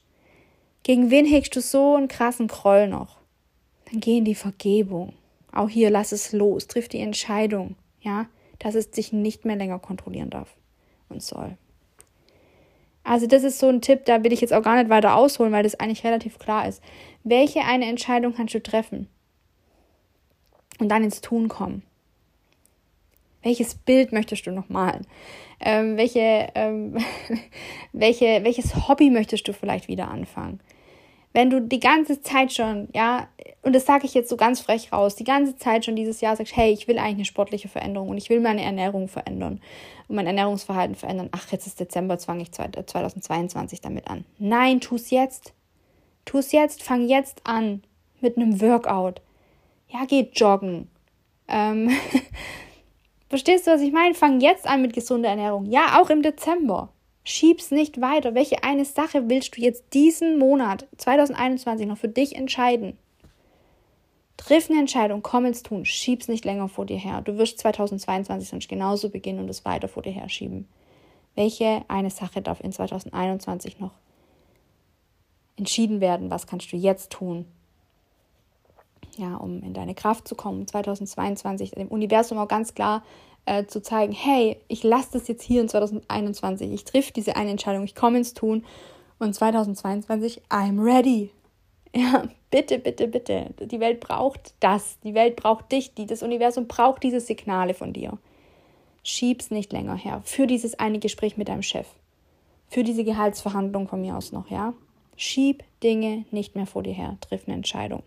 [0.86, 3.17] Gegen wen hegst du so einen krassen Groll noch?
[3.89, 5.13] Dann geh in die Vergebung.
[5.52, 8.28] Auch hier lass es los, triff die Entscheidung, ja,
[8.60, 10.56] dass es dich nicht mehr länger kontrollieren darf
[11.10, 11.58] und soll.
[13.04, 15.52] Also das ist so ein Tipp, da will ich jetzt auch gar nicht weiter ausholen,
[15.52, 16.84] weil das eigentlich relativ klar ist.
[17.24, 19.08] Welche eine Entscheidung kannst du treffen?
[20.78, 21.82] Und dann ins Tun kommen.
[23.41, 25.08] Welches Bild möchtest du noch malen?
[25.60, 26.98] Ähm, welche, ähm,
[27.91, 30.60] welche, welches Hobby möchtest du vielleicht wieder anfangen?
[31.36, 33.28] Wenn du die ganze Zeit schon, ja,
[33.62, 36.38] und das sage ich jetzt so ganz frech raus, die ganze Zeit schon dieses Jahr
[36.38, 39.60] sagst, hey, ich will eigentlich eine sportliche Veränderung und ich will meine Ernährung verändern
[40.08, 41.28] und mein Ernährungsverhalten verändern.
[41.34, 44.24] Ach, jetzt ist Dezember, fange ich 2022 damit an.
[44.39, 45.52] Nein, tu es jetzt.
[46.24, 47.84] Tu es jetzt, fang jetzt an
[48.21, 49.21] mit einem Workout.
[49.89, 50.88] Ja, geh joggen.
[51.50, 51.91] Ähm,
[53.30, 54.15] Verstehst du, was ich meine?
[54.15, 55.65] Fang jetzt an mit gesunder Ernährung.
[55.65, 56.93] Ja, auch im Dezember.
[57.27, 58.35] Schieb's nicht weiter.
[58.35, 62.97] Welche eine Sache willst du jetzt diesen Monat 2021 noch für dich entscheiden?
[64.38, 67.21] Triff eine Entscheidung, komm ins Tun, schieb's nicht länger vor dir her.
[67.21, 70.67] Du wirst 2022 sonst genauso beginnen und es weiter vor dir her schieben.
[71.33, 73.93] Welche eine Sache darf in 2021 noch
[75.57, 76.29] entschieden werden?
[76.29, 77.45] Was kannst du jetzt tun?
[79.17, 83.04] Ja, um in deine Kraft zu kommen, 2022 dem Universum auch ganz klar
[83.45, 87.51] äh, zu zeigen, hey, ich lasse das jetzt hier in 2021, ich triff diese eine
[87.51, 88.65] Entscheidung, ich komme ins Tun
[89.19, 91.32] und 2022, I'm ready.
[91.97, 93.54] Ja, bitte, bitte, bitte.
[93.58, 94.99] Die Welt braucht das.
[95.06, 95.93] Die Welt braucht dich.
[95.93, 98.17] Die, das Universum braucht diese Signale von dir.
[99.01, 100.21] Schieb's nicht länger her.
[100.25, 101.88] Für dieses eine Gespräch mit deinem Chef.
[102.67, 104.73] Für diese Gehaltsverhandlung von mir aus noch, ja.
[105.15, 107.17] Schieb Dinge nicht mehr vor dir her.
[107.21, 108.04] Triff eine Entscheidung.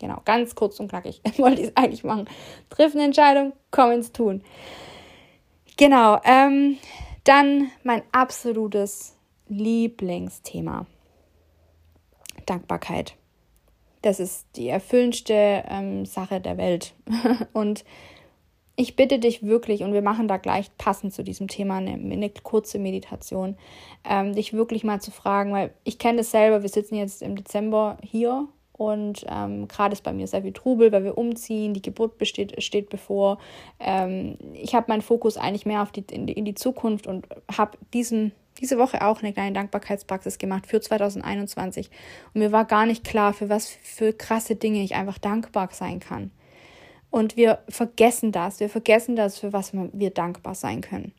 [0.00, 1.20] Genau, ganz kurz und knackig.
[1.36, 2.28] Wollte ich es eigentlich machen.
[2.70, 4.42] Triff eine Entscheidung, komm ins Tun.
[5.76, 6.78] Genau, ähm,
[7.24, 9.14] dann mein absolutes
[9.48, 10.86] Lieblingsthema.
[12.46, 13.14] Dankbarkeit.
[14.02, 16.94] Das ist die erfüllendste ähm, Sache der Welt.
[17.52, 17.84] und
[18.76, 22.30] ich bitte dich wirklich, und wir machen da gleich passend zu diesem Thema eine, eine
[22.30, 23.58] kurze Meditation,
[24.08, 27.36] ähm, dich wirklich mal zu fragen, weil ich kenne das selber, wir sitzen jetzt im
[27.36, 28.48] Dezember hier
[28.80, 32.62] und ähm, gerade ist bei mir sehr viel Trubel, weil wir umziehen, die Geburt besteht,
[32.62, 33.36] steht bevor.
[33.78, 37.28] Ähm, ich habe meinen Fokus eigentlich mehr auf die, in, die, in die Zukunft und
[37.54, 38.32] habe diese
[38.78, 41.90] Woche auch eine kleine Dankbarkeitspraxis gemacht für 2021.
[42.32, 46.00] Und mir war gar nicht klar, für was für krasse Dinge ich einfach dankbar sein
[46.00, 46.30] kann.
[47.10, 48.60] Und wir vergessen das.
[48.60, 51.12] Wir vergessen das, für was wir dankbar sein können.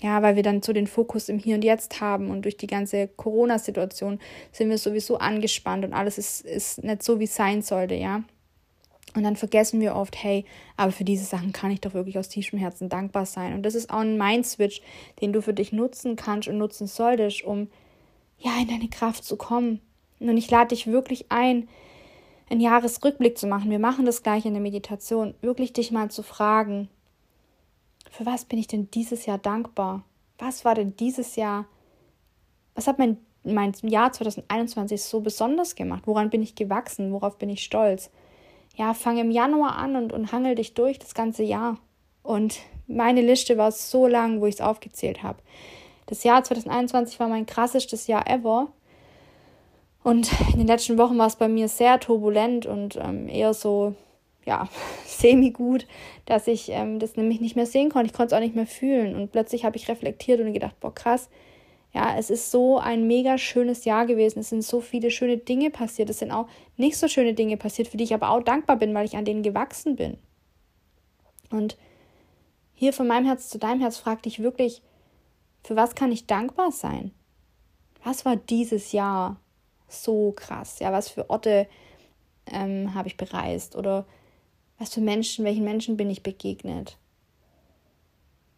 [0.00, 2.68] Ja, weil wir dann so den Fokus im Hier und Jetzt haben und durch die
[2.68, 4.20] ganze Corona-Situation
[4.52, 8.22] sind wir sowieso angespannt und alles ist, ist nicht so, wie es sein sollte, ja.
[9.16, 10.44] Und dann vergessen wir oft, hey,
[10.76, 13.54] aber für diese Sachen kann ich doch wirklich aus tiefem Herzen dankbar sein.
[13.54, 14.82] Und das ist auch ein Mind-Switch,
[15.20, 17.68] den du für dich nutzen kannst und nutzen solltest, um
[18.38, 19.80] ja in deine Kraft zu kommen.
[20.20, 21.68] Und ich lade dich wirklich ein,
[22.50, 23.70] einen Jahresrückblick zu machen.
[23.70, 25.34] Wir machen das gleich in der Meditation.
[25.40, 26.88] Wirklich dich mal zu fragen,
[28.10, 30.04] für was bin ich denn dieses Jahr dankbar?
[30.38, 31.66] Was war denn dieses Jahr,
[32.74, 36.02] was hat mein, mein Jahr 2021 so besonders gemacht?
[36.06, 37.12] Woran bin ich gewachsen?
[37.12, 38.10] Worauf bin ich stolz?
[38.76, 41.78] Ja, fang im Januar an und, und hangel dich durch das ganze Jahr.
[42.22, 45.38] Und meine Liste war so lang, wo ich es aufgezählt habe.
[46.06, 48.68] Das Jahr 2021 war mein krassestes Jahr ever.
[50.02, 53.94] Und in den letzten Wochen war es bei mir sehr turbulent und ähm, eher so
[54.48, 54.68] ja,
[55.06, 55.86] semi-gut,
[56.24, 58.06] dass ich ähm, das nämlich nicht mehr sehen konnte.
[58.06, 59.14] Ich konnte es auch nicht mehr fühlen.
[59.14, 61.28] Und plötzlich habe ich reflektiert und gedacht, boah, krass,
[61.92, 64.40] ja, es ist so ein mega schönes Jahr gewesen.
[64.40, 66.10] Es sind so viele schöne Dinge passiert.
[66.10, 68.94] Es sind auch nicht so schöne Dinge passiert, für die ich aber auch dankbar bin,
[68.94, 70.18] weil ich an denen gewachsen bin.
[71.50, 71.76] Und
[72.74, 74.82] hier von meinem Herz zu deinem Herz frag dich wirklich,
[75.64, 77.12] für was kann ich dankbar sein?
[78.04, 79.40] Was war dieses Jahr
[79.88, 80.78] so krass?
[80.78, 81.66] Ja, was für Orte
[82.46, 83.76] ähm, habe ich bereist?
[83.76, 84.06] Oder
[84.78, 86.96] was für Menschen, welchen Menschen bin ich begegnet?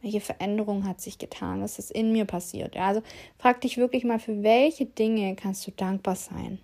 [0.03, 1.63] Welche Veränderung hat sich getan?
[1.63, 2.75] Was ist in mir passiert?
[2.75, 3.03] Ja, also
[3.39, 6.59] frag dich wirklich mal, für welche Dinge kannst du dankbar sein?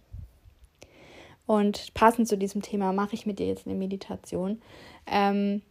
[1.46, 4.60] Und passend zu diesem Thema mache ich mit dir jetzt eine Meditation,
[5.06, 5.62] ähm,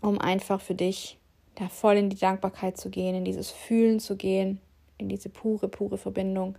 [0.00, 1.18] um einfach für dich
[1.56, 4.60] da voll in die Dankbarkeit zu gehen, in dieses Fühlen zu gehen,
[4.98, 6.56] in diese pure, pure Verbindung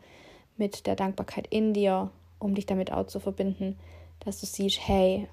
[0.58, 3.78] mit der Dankbarkeit in dir, um dich damit auch zu verbinden,
[4.20, 5.28] dass du siehst, hey,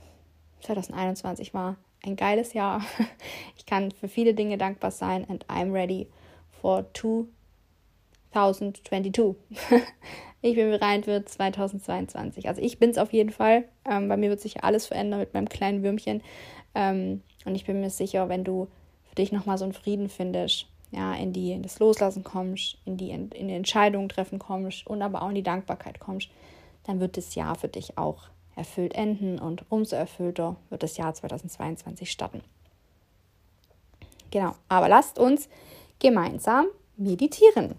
[0.65, 2.83] 2021 war ein geiles Jahr.
[3.57, 6.09] Ich kann für viele Dinge dankbar sein and I'm ready
[6.61, 9.37] for 2022.
[10.47, 12.49] Ich bin bereit für 2022.
[12.49, 13.65] Also ich bin es auf jeden Fall.
[13.91, 16.21] Ähm, bei mir wird sich alles verändern mit meinem kleinen Würmchen.
[16.75, 18.69] Ähm, und ich bin mir sicher, wenn du
[19.09, 22.99] für dich nochmal so einen Frieden findest, ja, in die in das Loslassen kommst, in
[22.99, 26.29] die in die Entscheidungen treffen kommst und aber auch in die Dankbarkeit kommst,
[26.85, 31.15] dann wird das Jahr für dich auch erfüllt enden und umso erfüllter wird das Jahr
[31.15, 32.43] 2022 starten.
[34.31, 35.49] Genau, aber lasst uns
[35.99, 37.77] gemeinsam meditieren.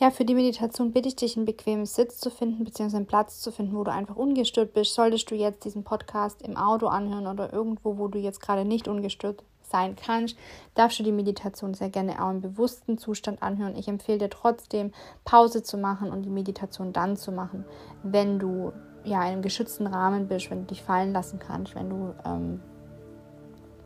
[0.00, 3.40] Ja, für die Meditation bitte ich dich, einen bequemen Sitz zu finden, beziehungsweise einen Platz
[3.40, 4.94] zu finden, wo du einfach ungestört bist.
[4.94, 8.86] Solltest du jetzt diesen Podcast im Auto anhören oder irgendwo, wo du jetzt gerade nicht
[8.86, 10.36] ungestört sein kannst,
[10.74, 13.76] darfst du die Meditation sehr gerne auch im bewussten Zustand anhören.
[13.76, 14.92] Ich empfehle dir trotzdem,
[15.24, 17.64] Pause zu machen und die Meditation dann zu machen,
[18.02, 18.72] wenn du
[19.04, 22.60] ja in einem geschützten Rahmen bist, wenn du dich fallen lassen kannst, wenn du ähm,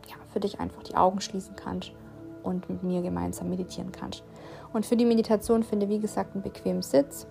[0.09, 1.93] ja, für dich einfach die Augen schließen kannst
[2.43, 4.25] und mit mir gemeinsam meditieren kannst.
[4.73, 7.27] Und für die Meditation finde, wie gesagt, einen bequemen Sitz.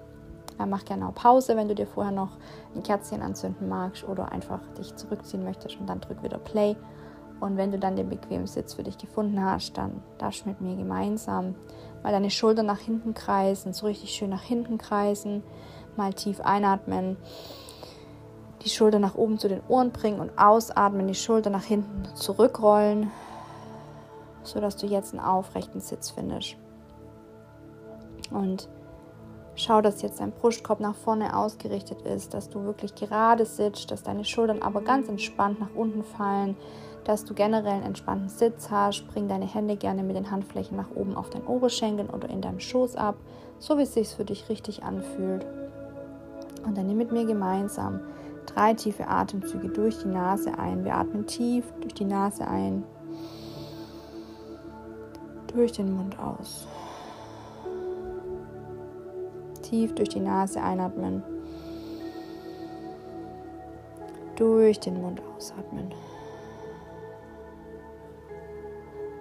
[0.67, 2.37] Mach gerne auch Pause, wenn du dir vorher noch
[2.75, 6.75] ein Kerzchen anzünden magst oder einfach dich zurückziehen möchtest und dann drück wieder Play.
[7.41, 10.61] Und wenn du dann den bequemen Sitz für dich gefunden hast, dann darfst du mit
[10.61, 11.55] mir gemeinsam
[12.03, 15.43] mal deine Schultern nach hinten kreisen, so richtig schön nach hinten kreisen,
[15.97, 17.17] mal tief einatmen,
[18.63, 23.11] die Schulter nach oben zu den Ohren bringen und ausatmen, die Schulter nach hinten zurückrollen,
[24.43, 26.57] sodass du jetzt einen aufrechten Sitz findest.
[28.29, 28.69] Und
[29.55, 34.03] schau, dass jetzt dein Brustkorb nach vorne ausgerichtet ist, dass du wirklich gerade sitzt, dass
[34.03, 36.55] deine Schultern aber ganz entspannt nach unten fallen,
[37.03, 39.07] dass du generell einen entspannten Sitz hast.
[39.07, 42.59] Bring deine Hände gerne mit den Handflächen nach oben auf deinen Oberschenkeln oder in deinem
[42.59, 43.15] Schoß ab,
[43.59, 45.45] so wie es sich für dich richtig anfühlt.
[46.65, 48.01] Und dann nimm mit mir gemeinsam
[48.45, 50.83] drei tiefe Atemzüge durch die Nase ein.
[50.83, 52.83] Wir atmen tief durch die Nase ein,
[55.47, 56.67] durch den Mund aus
[59.71, 61.23] tief durch die Nase einatmen.
[64.35, 65.93] Durch den Mund ausatmen.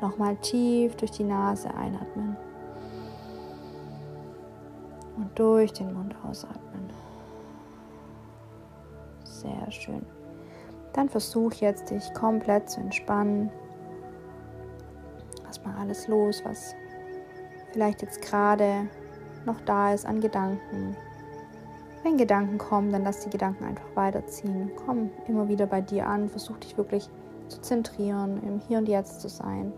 [0.00, 2.36] Nochmal tief durch die Nase einatmen.
[5.16, 6.90] Und durch den Mund ausatmen.
[9.22, 10.04] Sehr schön.
[10.94, 13.50] Dann versuch jetzt, dich komplett zu entspannen.
[15.44, 16.74] Lass mal alles los, was
[17.72, 18.88] vielleicht jetzt gerade
[19.46, 20.96] noch da ist an Gedanken.
[22.02, 24.70] Wenn Gedanken kommen, dann lass die Gedanken einfach weiterziehen.
[24.86, 27.10] Komm immer wieder bei dir an, versuch dich wirklich
[27.48, 29.72] zu zentrieren, im Hier und Jetzt zu sein.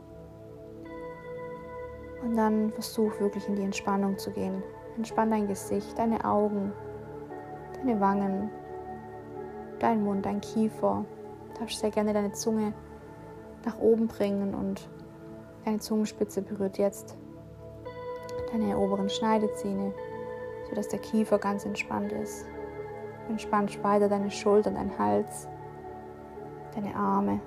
[2.22, 4.62] Und dann versuch wirklich in die Entspannung zu gehen.
[4.96, 6.72] Entspann dein Gesicht, deine Augen,
[7.74, 8.50] deine Wangen,
[9.80, 11.04] dein Mund, dein Kiefer.
[11.54, 12.72] Du darfst sehr gerne deine Zunge
[13.64, 14.88] nach oben bringen und
[15.64, 17.16] deine Zungenspitze berührt jetzt
[18.52, 19.92] deine oberen Schneidezähne,
[20.68, 22.46] sodass der Kiefer ganz entspannt ist.
[23.28, 25.48] Entspannt weiter deine Schultern, dein Hals,
[26.74, 27.40] deine Arme,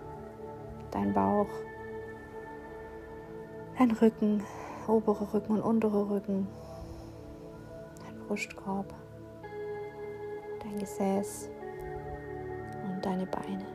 [0.92, 1.48] dein Bauch,
[3.78, 4.44] dein Rücken,
[4.88, 6.48] oberer Rücken und unterer Rücken,
[8.04, 8.94] dein Brustkorb,
[10.64, 11.50] dein Gesäß
[12.90, 13.66] und deine Beine.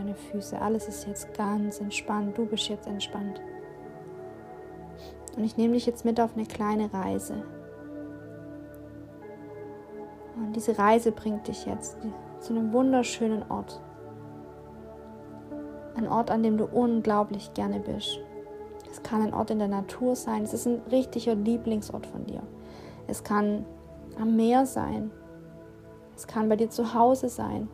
[0.00, 2.38] Deine Füße, alles ist jetzt ganz entspannt.
[2.38, 3.38] Du bist jetzt entspannt.
[5.36, 7.42] Und ich nehme dich jetzt mit auf eine kleine Reise.
[10.36, 11.96] Und diese Reise bringt dich jetzt
[12.40, 13.80] zu einem wunderschönen Ort.
[15.94, 18.20] Ein Ort, an dem du unglaublich gerne bist.
[18.90, 20.42] Es kann ein Ort in der Natur sein.
[20.42, 22.42] Es ist ein richtiger Lieblingsort von dir.
[23.06, 23.64] Es kann
[24.18, 25.10] am Meer sein.
[26.16, 27.68] Es kann bei dir zu Hause sein.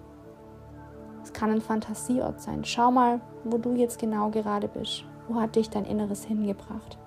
[1.23, 2.65] Es kann ein Fantasieort sein.
[2.65, 5.05] Schau mal, wo du jetzt genau gerade bist.
[5.29, 6.99] Wo hat dich dein Inneres hingebracht?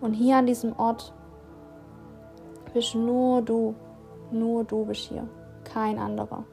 [0.00, 1.12] Und hier an diesem Ort
[2.74, 3.74] bist nur du,
[4.30, 5.26] nur du bist hier,
[5.64, 6.44] kein anderer.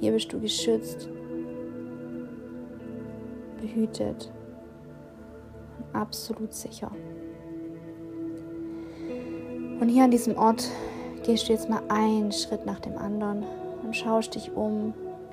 [0.00, 1.08] Hier bist du geschützt,
[3.60, 4.32] behütet
[5.78, 6.90] und absolut sicher.
[9.80, 10.68] Und hier an diesem Ort
[11.22, 13.44] gehst du jetzt mal einen Schritt nach dem anderen
[13.84, 14.92] und schaust dich um,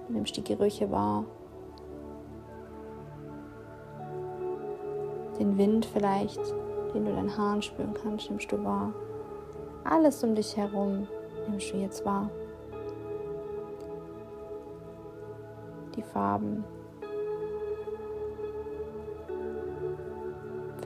[0.10, 1.26] nimmst die Gerüche wahr
[5.40, 6.42] Den Wind vielleicht,
[6.94, 8.94] den du deinen Haaren spüren kannst, nimmst du wahr.
[9.84, 11.08] Alles um dich herum
[11.48, 12.30] nimmst du jetzt wahr.
[15.96, 16.64] Die Farben.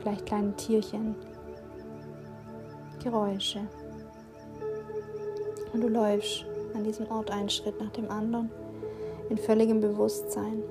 [0.02, 1.16] Vielleicht kleine Tierchen.
[3.04, 3.62] Geräusche.
[5.74, 8.52] Und du läufst an diesem Ort einen Schritt nach dem anderen
[9.30, 10.64] in völligem Bewusstsein.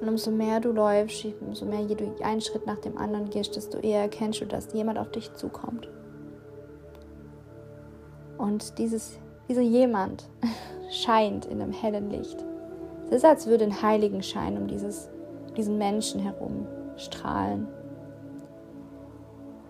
[0.00, 3.78] Und umso mehr du läufst, umso mehr du einen Schritt nach dem anderen gehst, desto
[3.78, 5.88] eher erkennst du, dass jemand auf dich zukommt.
[8.36, 10.28] Und dieses dieser jemand
[10.90, 12.44] scheint in einem hellen Licht.
[13.06, 15.08] Es ist, als würde ein Heiligenschein um dieses,
[15.56, 17.66] diesen Menschen herum strahlen.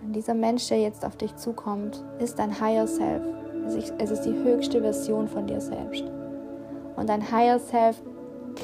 [0.03, 3.23] Und dieser Mensch, der jetzt auf dich zukommt, ist dein Higher Self.
[3.99, 6.05] Es ist die höchste Version von dir selbst.
[6.97, 8.03] Und dein Higher Self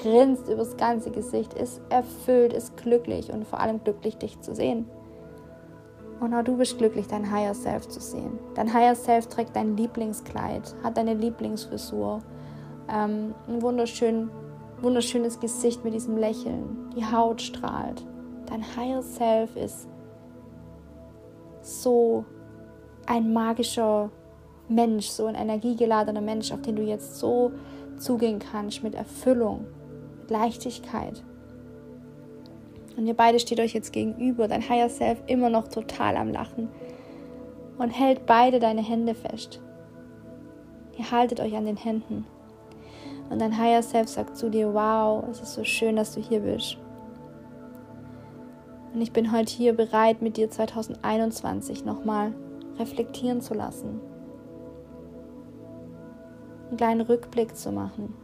[0.02, 4.87] grinst übers ganze Gesicht, ist erfüllt, ist glücklich und vor allem glücklich, dich zu sehen.
[6.20, 8.38] Und auch du bist glücklich, dein Higher Self zu sehen.
[8.54, 12.20] Dein Higher Self trägt dein Lieblingskleid, hat deine Lieblingsfrisur,
[12.88, 14.30] ähm, ein wunderschön,
[14.80, 18.04] wunderschönes Gesicht mit diesem Lächeln, die Haut strahlt.
[18.46, 19.88] Dein Higher Self ist
[21.62, 22.24] so
[23.07, 24.11] ein magischer
[24.68, 27.52] Mensch, so ein energiegeladener Mensch, auf den du jetzt so
[27.98, 29.66] zugehen kannst mit Erfüllung,
[30.31, 31.23] Leichtigkeit.
[32.97, 36.69] Und ihr beide steht euch jetzt gegenüber, dein Higher Self immer noch total am Lachen
[37.79, 39.61] und hält beide deine Hände fest.
[40.97, 42.25] Ihr haltet euch an den Händen.
[43.31, 46.41] Und dein Higher Self sagt zu dir, wow, es ist so schön, dass du hier
[46.41, 46.77] bist.
[48.93, 52.33] Und ich bin heute hier bereit, mit dir 2021 nochmal
[52.79, 54.01] reflektieren zu lassen.
[56.69, 58.15] Einen kleinen Rückblick zu machen.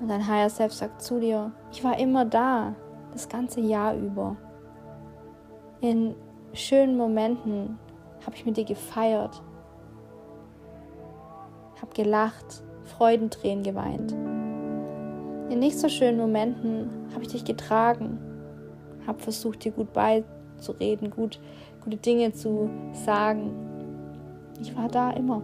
[0.00, 2.74] Und dein Higher Self sagt zu dir, ich war immer da,
[3.12, 4.36] das ganze Jahr über.
[5.80, 6.14] In
[6.52, 7.78] schönen Momenten
[8.24, 9.42] habe ich mit dir gefeiert,
[11.80, 14.12] habe gelacht, Freudentränen geweint.
[15.50, 18.18] In nicht so schönen Momenten habe ich dich getragen,
[19.06, 21.40] habe versucht, dir gut beizureden, gut,
[21.84, 23.54] gute Dinge zu sagen.
[24.60, 25.42] Ich war da immer.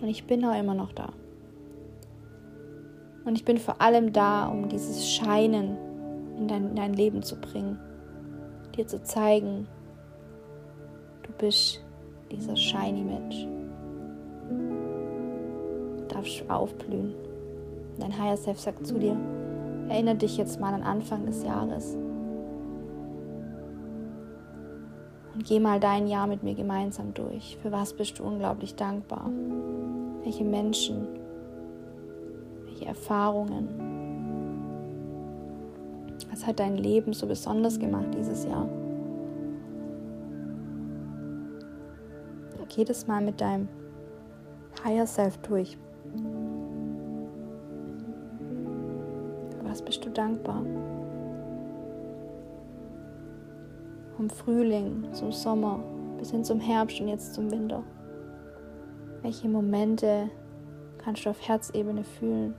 [0.00, 1.10] Und ich bin auch immer noch da.
[3.28, 5.76] Und ich bin vor allem da, um dieses Scheinen
[6.38, 7.78] in dein, in dein Leben zu bringen.
[8.74, 9.68] Dir zu zeigen,
[11.24, 11.84] du bist
[12.32, 13.46] dieser shiny Mensch.
[15.98, 17.14] Du darfst aufblühen.
[17.98, 19.14] Dein Higher Self sagt zu dir,
[19.90, 21.98] erinnere dich jetzt mal an Anfang des Jahres.
[25.34, 27.58] Und geh mal dein Jahr mit mir gemeinsam durch.
[27.60, 29.30] Für was bist du unglaublich dankbar?
[30.24, 31.17] Welche Menschen
[32.78, 33.68] welche Erfahrungen?
[36.30, 38.68] Was hat dein Leben so besonders gemacht dieses Jahr?
[42.76, 43.66] Geh das mal mit deinem
[44.84, 45.76] Higher Self durch.
[49.50, 50.62] Für was bist du dankbar?
[54.16, 55.80] Vom Frühling zum Sommer
[56.18, 57.82] bis hin zum Herbst und jetzt zum Winter.
[59.22, 60.30] Welche Momente
[60.98, 62.54] kannst du auf Herzebene fühlen?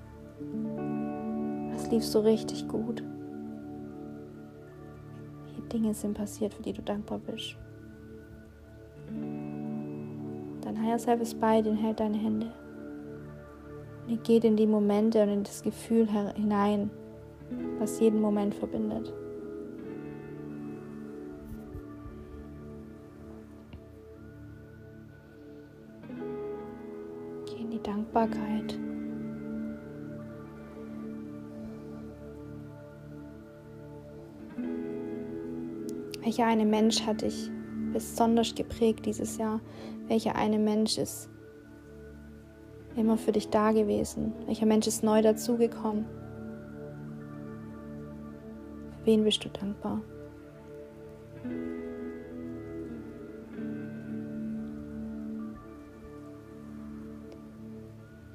[1.71, 3.03] Was lief so richtig gut?
[5.45, 7.55] Welche Dinge sind passiert, für die du dankbar bist?
[10.61, 12.51] Dein Higher Self ist bei dir und hält deine Hände.
[14.03, 16.89] Und ihr geht in die Momente und in das Gefühl hinein,
[17.79, 19.13] was jeden Moment verbindet.
[27.45, 28.79] Geh in die Dankbarkeit.
[36.29, 37.49] Welcher eine Mensch hat dich
[37.91, 39.61] besonders geprägt dieses Jahr?
[40.09, 41.27] Welcher eine Mensch ist
[42.95, 44.33] immer für dich da gewesen?
[44.45, 46.05] Welcher Mensch ist neu dazugekommen?
[48.91, 50.03] Für wen bist du dankbar?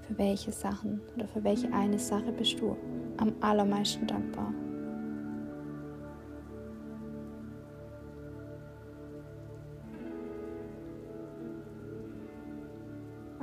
[0.01, 2.77] Für welche Sachen oder für welche eine Sache bist du
[3.19, 4.53] am allermeisten dankbar?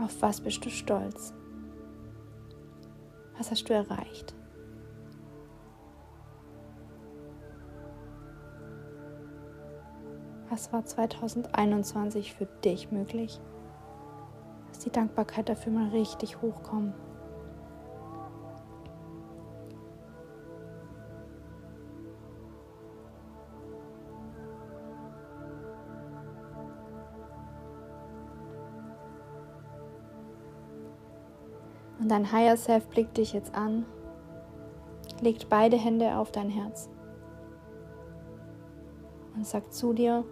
[0.01, 1.31] Auf was bist du stolz?
[3.37, 4.35] Was hast du erreicht?
[10.49, 13.39] Was war 2021 für dich möglich?
[14.67, 16.93] Lass die Dankbarkeit dafür mal richtig hochkommen.
[32.11, 33.85] Dein Higher Self blickt dich jetzt an,
[35.21, 36.89] legt beide Hände auf dein Herz
[39.33, 40.25] und sagt zu dir,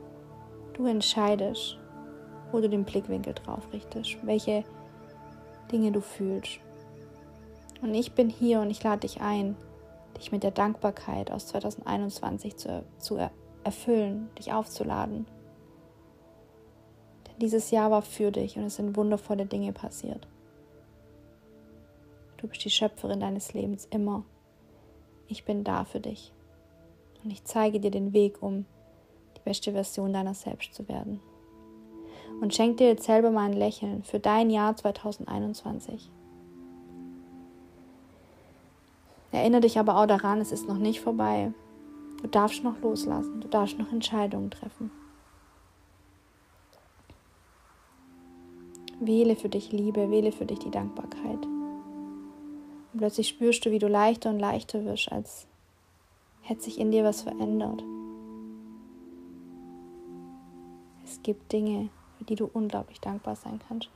[0.74, 1.78] du entscheidest,
[2.52, 4.66] wo du den Blickwinkel drauf richtest, welche
[5.72, 6.60] Dinge du fühlst.
[7.82, 9.56] Und ich bin hier und ich lade dich ein,
[10.18, 13.18] dich mit der Dankbarkeit aus 2021 zu, zu
[13.64, 15.28] erfüllen, dich aufzuladen.
[17.28, 20.28] Denn Dieses Jahr war für dich und es sind wundervolle Dinge passiert.
[22.40, 24.24] Du bist die Schöpferin deines Lebens immer.
[25.28, 26.32] Ich bin da für dich.
[27.22, 28.66] Und ich zeige dir den Weg, um
[29.36, 31.20] die beste Version deiner selbst zu werden.
[32.40, 36.10] Und schenk dir jetzt selber mal ein Lächeln für dein Jahr 2021.
[39.34, 41.52] Erinnere dich aber auch daran, es ist noch nicht vorbei.
[42.22, 44.92] Du darfst noch loslassen, du darfst noch Entscheidungen treffen.
[49.02, 51.59] Wähle für dich Liebe, wähle für dich die Dankbarkeit.
[52.94, 55.48] Und plötzlich spürst du, wie du leichter und leichter wirst, als
[56.42, 57.84] hätte sich in dir was verändert.
[61.04, 63.90] Es gibt Dinge, für die du unglaublich dankbar sein kannst.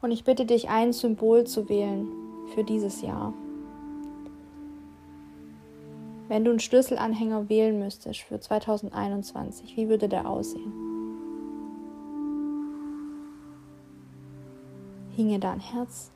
[0.00, 2.08] Und ich bitte dich, ein Symbol zu wählen
[2.54, 3.32] für dieses Jahr.
[6.28, 10.72] Wenn du einen Schlüsselanhänger wählen müsstest für 2021, wie würde der aussehen?
[15.16, 16.10] Hinge da ein Herz?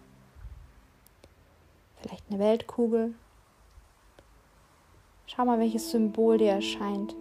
[2.03, 3.15] Vielleicht eine Weltkugel?
[5.27, 7.15] Schau mal, welches Symbol dir erscheint.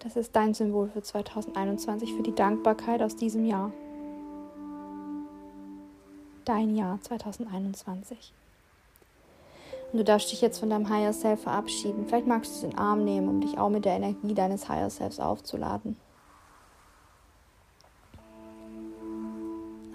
[0.00, 3.72] Das ist dein Symbol für 2021, für die Dankbarkeit aus diesem Jahr
[6.46, 8.32] dein Jahr 2021.
[9.92, 12.06] Und du darfst dich jetzt von deinem Higher Self verabschieden.
[12.06, 14.68] Vielleicht magst du es in den Arm nehmen, um dich auch mit der Energie deines
[14.68, 15.96] Higher Selfs aufzuladen.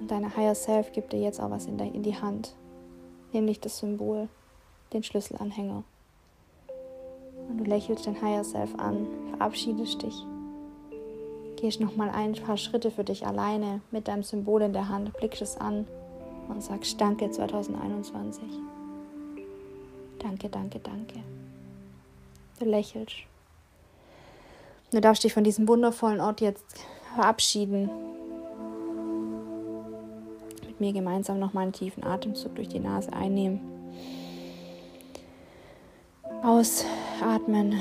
[0.01, 2.55] Und deine Higher Self gibt dir jetzt auch was in, in die Hand,
[3.33, 4.29] nämlich das Symbol,
[4.93, 5.83] den Schlüsselanhänger.
[7.47, 10.15] Und du lächelst dein Higher Self an, verabschiedest dich.
[11.57, 15.43] Gehst nochmal ein paar Schritte für dich alleine mit deinem Symbol in der Hand, blickst
[15.43, 15.85] es an
[16.49, 18.43] und sagst Danke 2021.
[20.17, 21.19] Danke, danke, danke.
[22.57, 23.17] Du lächelst.
[24.91, 26.65] Du darfst dich von diesem wundervollen Ort jetzt
[27.13, 27.91] verabschieden.
[30.81, 33.61] Mir gemeinsam nochmal einen tiefen Atemzug durch die Nase einnehmen.
[36.41, 37.79] Ausatmen.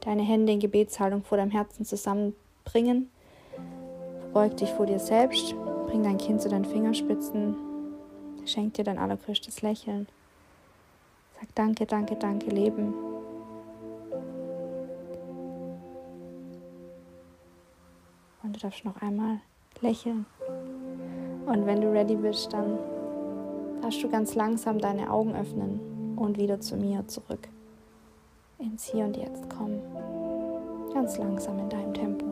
[0.00, 3.08] Deine Hände in Gebetshaltung vor deinem Herzen zusammenbringen.
[4.32, 5.54] Beug dich vor dir selbst,
[5.86, 7.54] bring dein Kind zu deinen Fingerspitzen,
[8.44, 10.08] schenk dir dein allergrößtes Lächeln.
[11.38, 12.94] Sag Danke, danke, danke, Leben.
[18.42, 19.38] Und du darfst noch einmal
[19.82, 20.26] lächeln.
[21.46, 22.78] Und wenn du ready bist, dann
[23.82, 27.48] darfst du ganz langsam deine Augen öffnen und wieder zu mir zurück.
[28.58, 29.80] Ins Hier und Jetzt kommen.
[30.94, 32.26] Ganz langsam in deinem Tempo.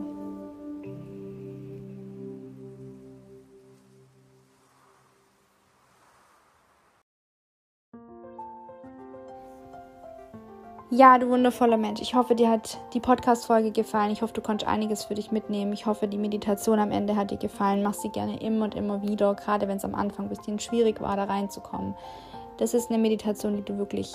[10.93, 12.01] Ja, du wundervoller Mensch.
[12.01, 14.11] Ich hoffe, dir hat die Podcast-Folge gefallen.
[14.11, 15.71] Ich hoffe, du konntest einiges für dich mitnehmen.
[15.71, 17.81] Ich hoffe, die Meditation am Ende hat dir gefallen.
[17.81, 20.99] Mach sie gerne immer und immer wieder, gerade wenn es am Anfang ein bisschen schwierig
[20.99, 21.95] war, da reinzukommen.
[22.57, 24.11] Das ist eine Meditation, die du wirklich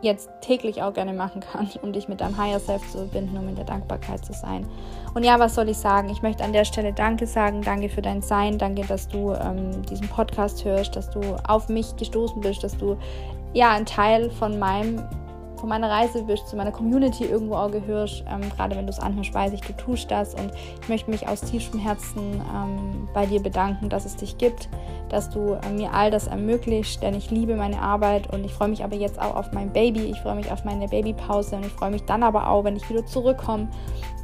[0.00, 3.46] jetzt täglich auch gerne machen kannst, um dich mit deinem Higher Self zu verbinden, um
[3.46, 4.66] in der Dankbarkeit zu sein.
[5.12, 6.08] Und ja, was soll ich sagen?
[6.08, 7.60] Ich möchte an der Stelle Danke sagen.
[7.60, 8.56] Danke für dein Sein.
[8.56, 12.96] Danke, dass du ähm, diesen Podcast hörst, dass du auf mich gestoßen bist, dass du
[13.52, 15.04] ja ein Teil von meinem
[15.60, 18.24] von meiner Reise bist, zu meiner Community irgendwo auch gehörst.
[18.28, 20.34] Ähm, gerade wenn du es anhörst, weiß ich, du tust das.
[20.34, 20.50] Und
[20.82, 24.68] ich möchte mich aus tiefstem Herzen ähm, bei dir bedanken, dass es dich gibt,
[25.10, 28.68] dass du äh, mir all das ermöglicht, denn ich liebe meine Arbeit und ich freue
[28.68, 30.00] mich aber jetzt auch auf mein Baby.
[30.00, 32.88] Ich freue mich auf meine Babypause und ich freue mich dann aber auch, wenn ich
[32.88, 33.68] wieder zurückkomme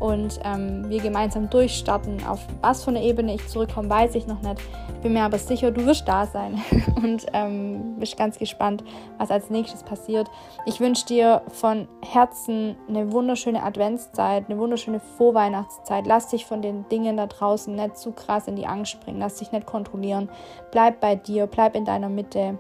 [0.01, 2.25] und ähm, wir gemeinsam durchstarten.
[2.27, 4.61] Auf was von der Ebene ich zurückkomme, weiß ich noch nicht.
[5.03, 6.63] Bin mir aber sicher, du wirst da sein
[6.97, 8.85] und ähm, bist ganz gespannt,
[9.19, 10.31] was als nächstes passiert.
[10.65, 16.07] Ich wünsche dir von Herzen eine wunderschöne Adventszeit, eine wunderschöne Vorweihnachtszeit.
[16.07, 19.21] Lass dich von den Dingen da draußen nicht zu krass in die Angst springen.
[19.21, 20.29] Lass dich nicht kontrollieren.
[20.73, 22.59] Bleib bei dir, bleib in deiner Mitte.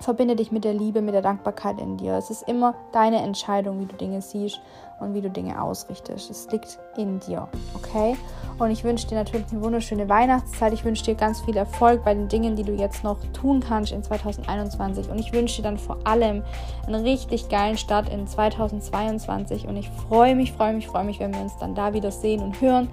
[0.00, 2.14] Verbinde dich mit der Liebe, mit der Dankbarkeit in dir.
[2.14, 4.60] Es ist immer deine Entscheidung, wie du Dinge siehst
[5.00, 6.30] und wie du Dinge ausrichtest.
[6.30, 8.16] Es liegt in dir, okay?
[8.58, 10.72] Und ich wünsche dir natürlich eine wunderschöne Weihnachtszeit.
[10.72, 13.92] Ich wünsche dir ganz viel Erfolg bei den Dingen, die du jetzt noch tun kannst
[13.92, 15.10] in 2021.
[15.10, 16.42] Und ich wünsche dir dann vor allem
[16.86, 19.66] einen richtig geilen Start in 2022.
[19.66, 22.42] Und ich freue mich, freue mich, freue mich, wenn wir uns dann da wieder sehen
[22.42, 22.88] und hören.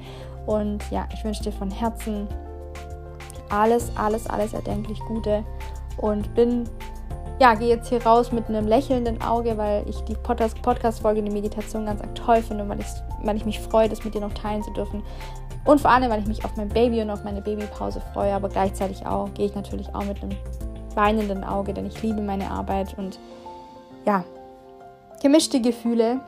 [0.45, 2.27] Und ja, ich wünsche dir von Herzen
[3.49, 5.45] alles, alles, alles erdenklich Gute
[5.97, 6.69] und bin
[7.39, 11.85] ja, gehe jetzt hier raus mit einem lächelnden Auge, weil ich die Podcast-Folge, die Meditation
[11.85, 12.85] ganz toll finde und weil ich,
[13.23, 15.03] weil ich mich freue, das mit dir noch teilen zu dürfen.
[15.65, 18.49] Und vor allem, weil ich mich auf mein Baby und auf meine Babypause freue, aber
[18.49, 20.35] gleichzeitig auch gehe ich natürlich auch mit einem
[20.95, 23.19] weinenden Auge, denn ich liebe meine Arbeit und
[24.05, 24.23] ja,
[25.21, 26.19] gemischte Gefühle.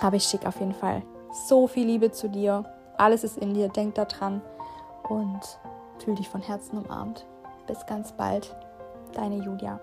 [0.00, 1.02] Aber ich schicke auf jeden Fall
[1.48, 2.64] so viel Liebe zu dir.
[2.96, 4.40] Alles ist in dir, denk daran
[5.08, 5.40] und
[5.98, 7.26] fühl dich von Herzen umarmt.
[7.68, 8.56] Bis ganz bald,
[9.12, 9.78] deine Julia.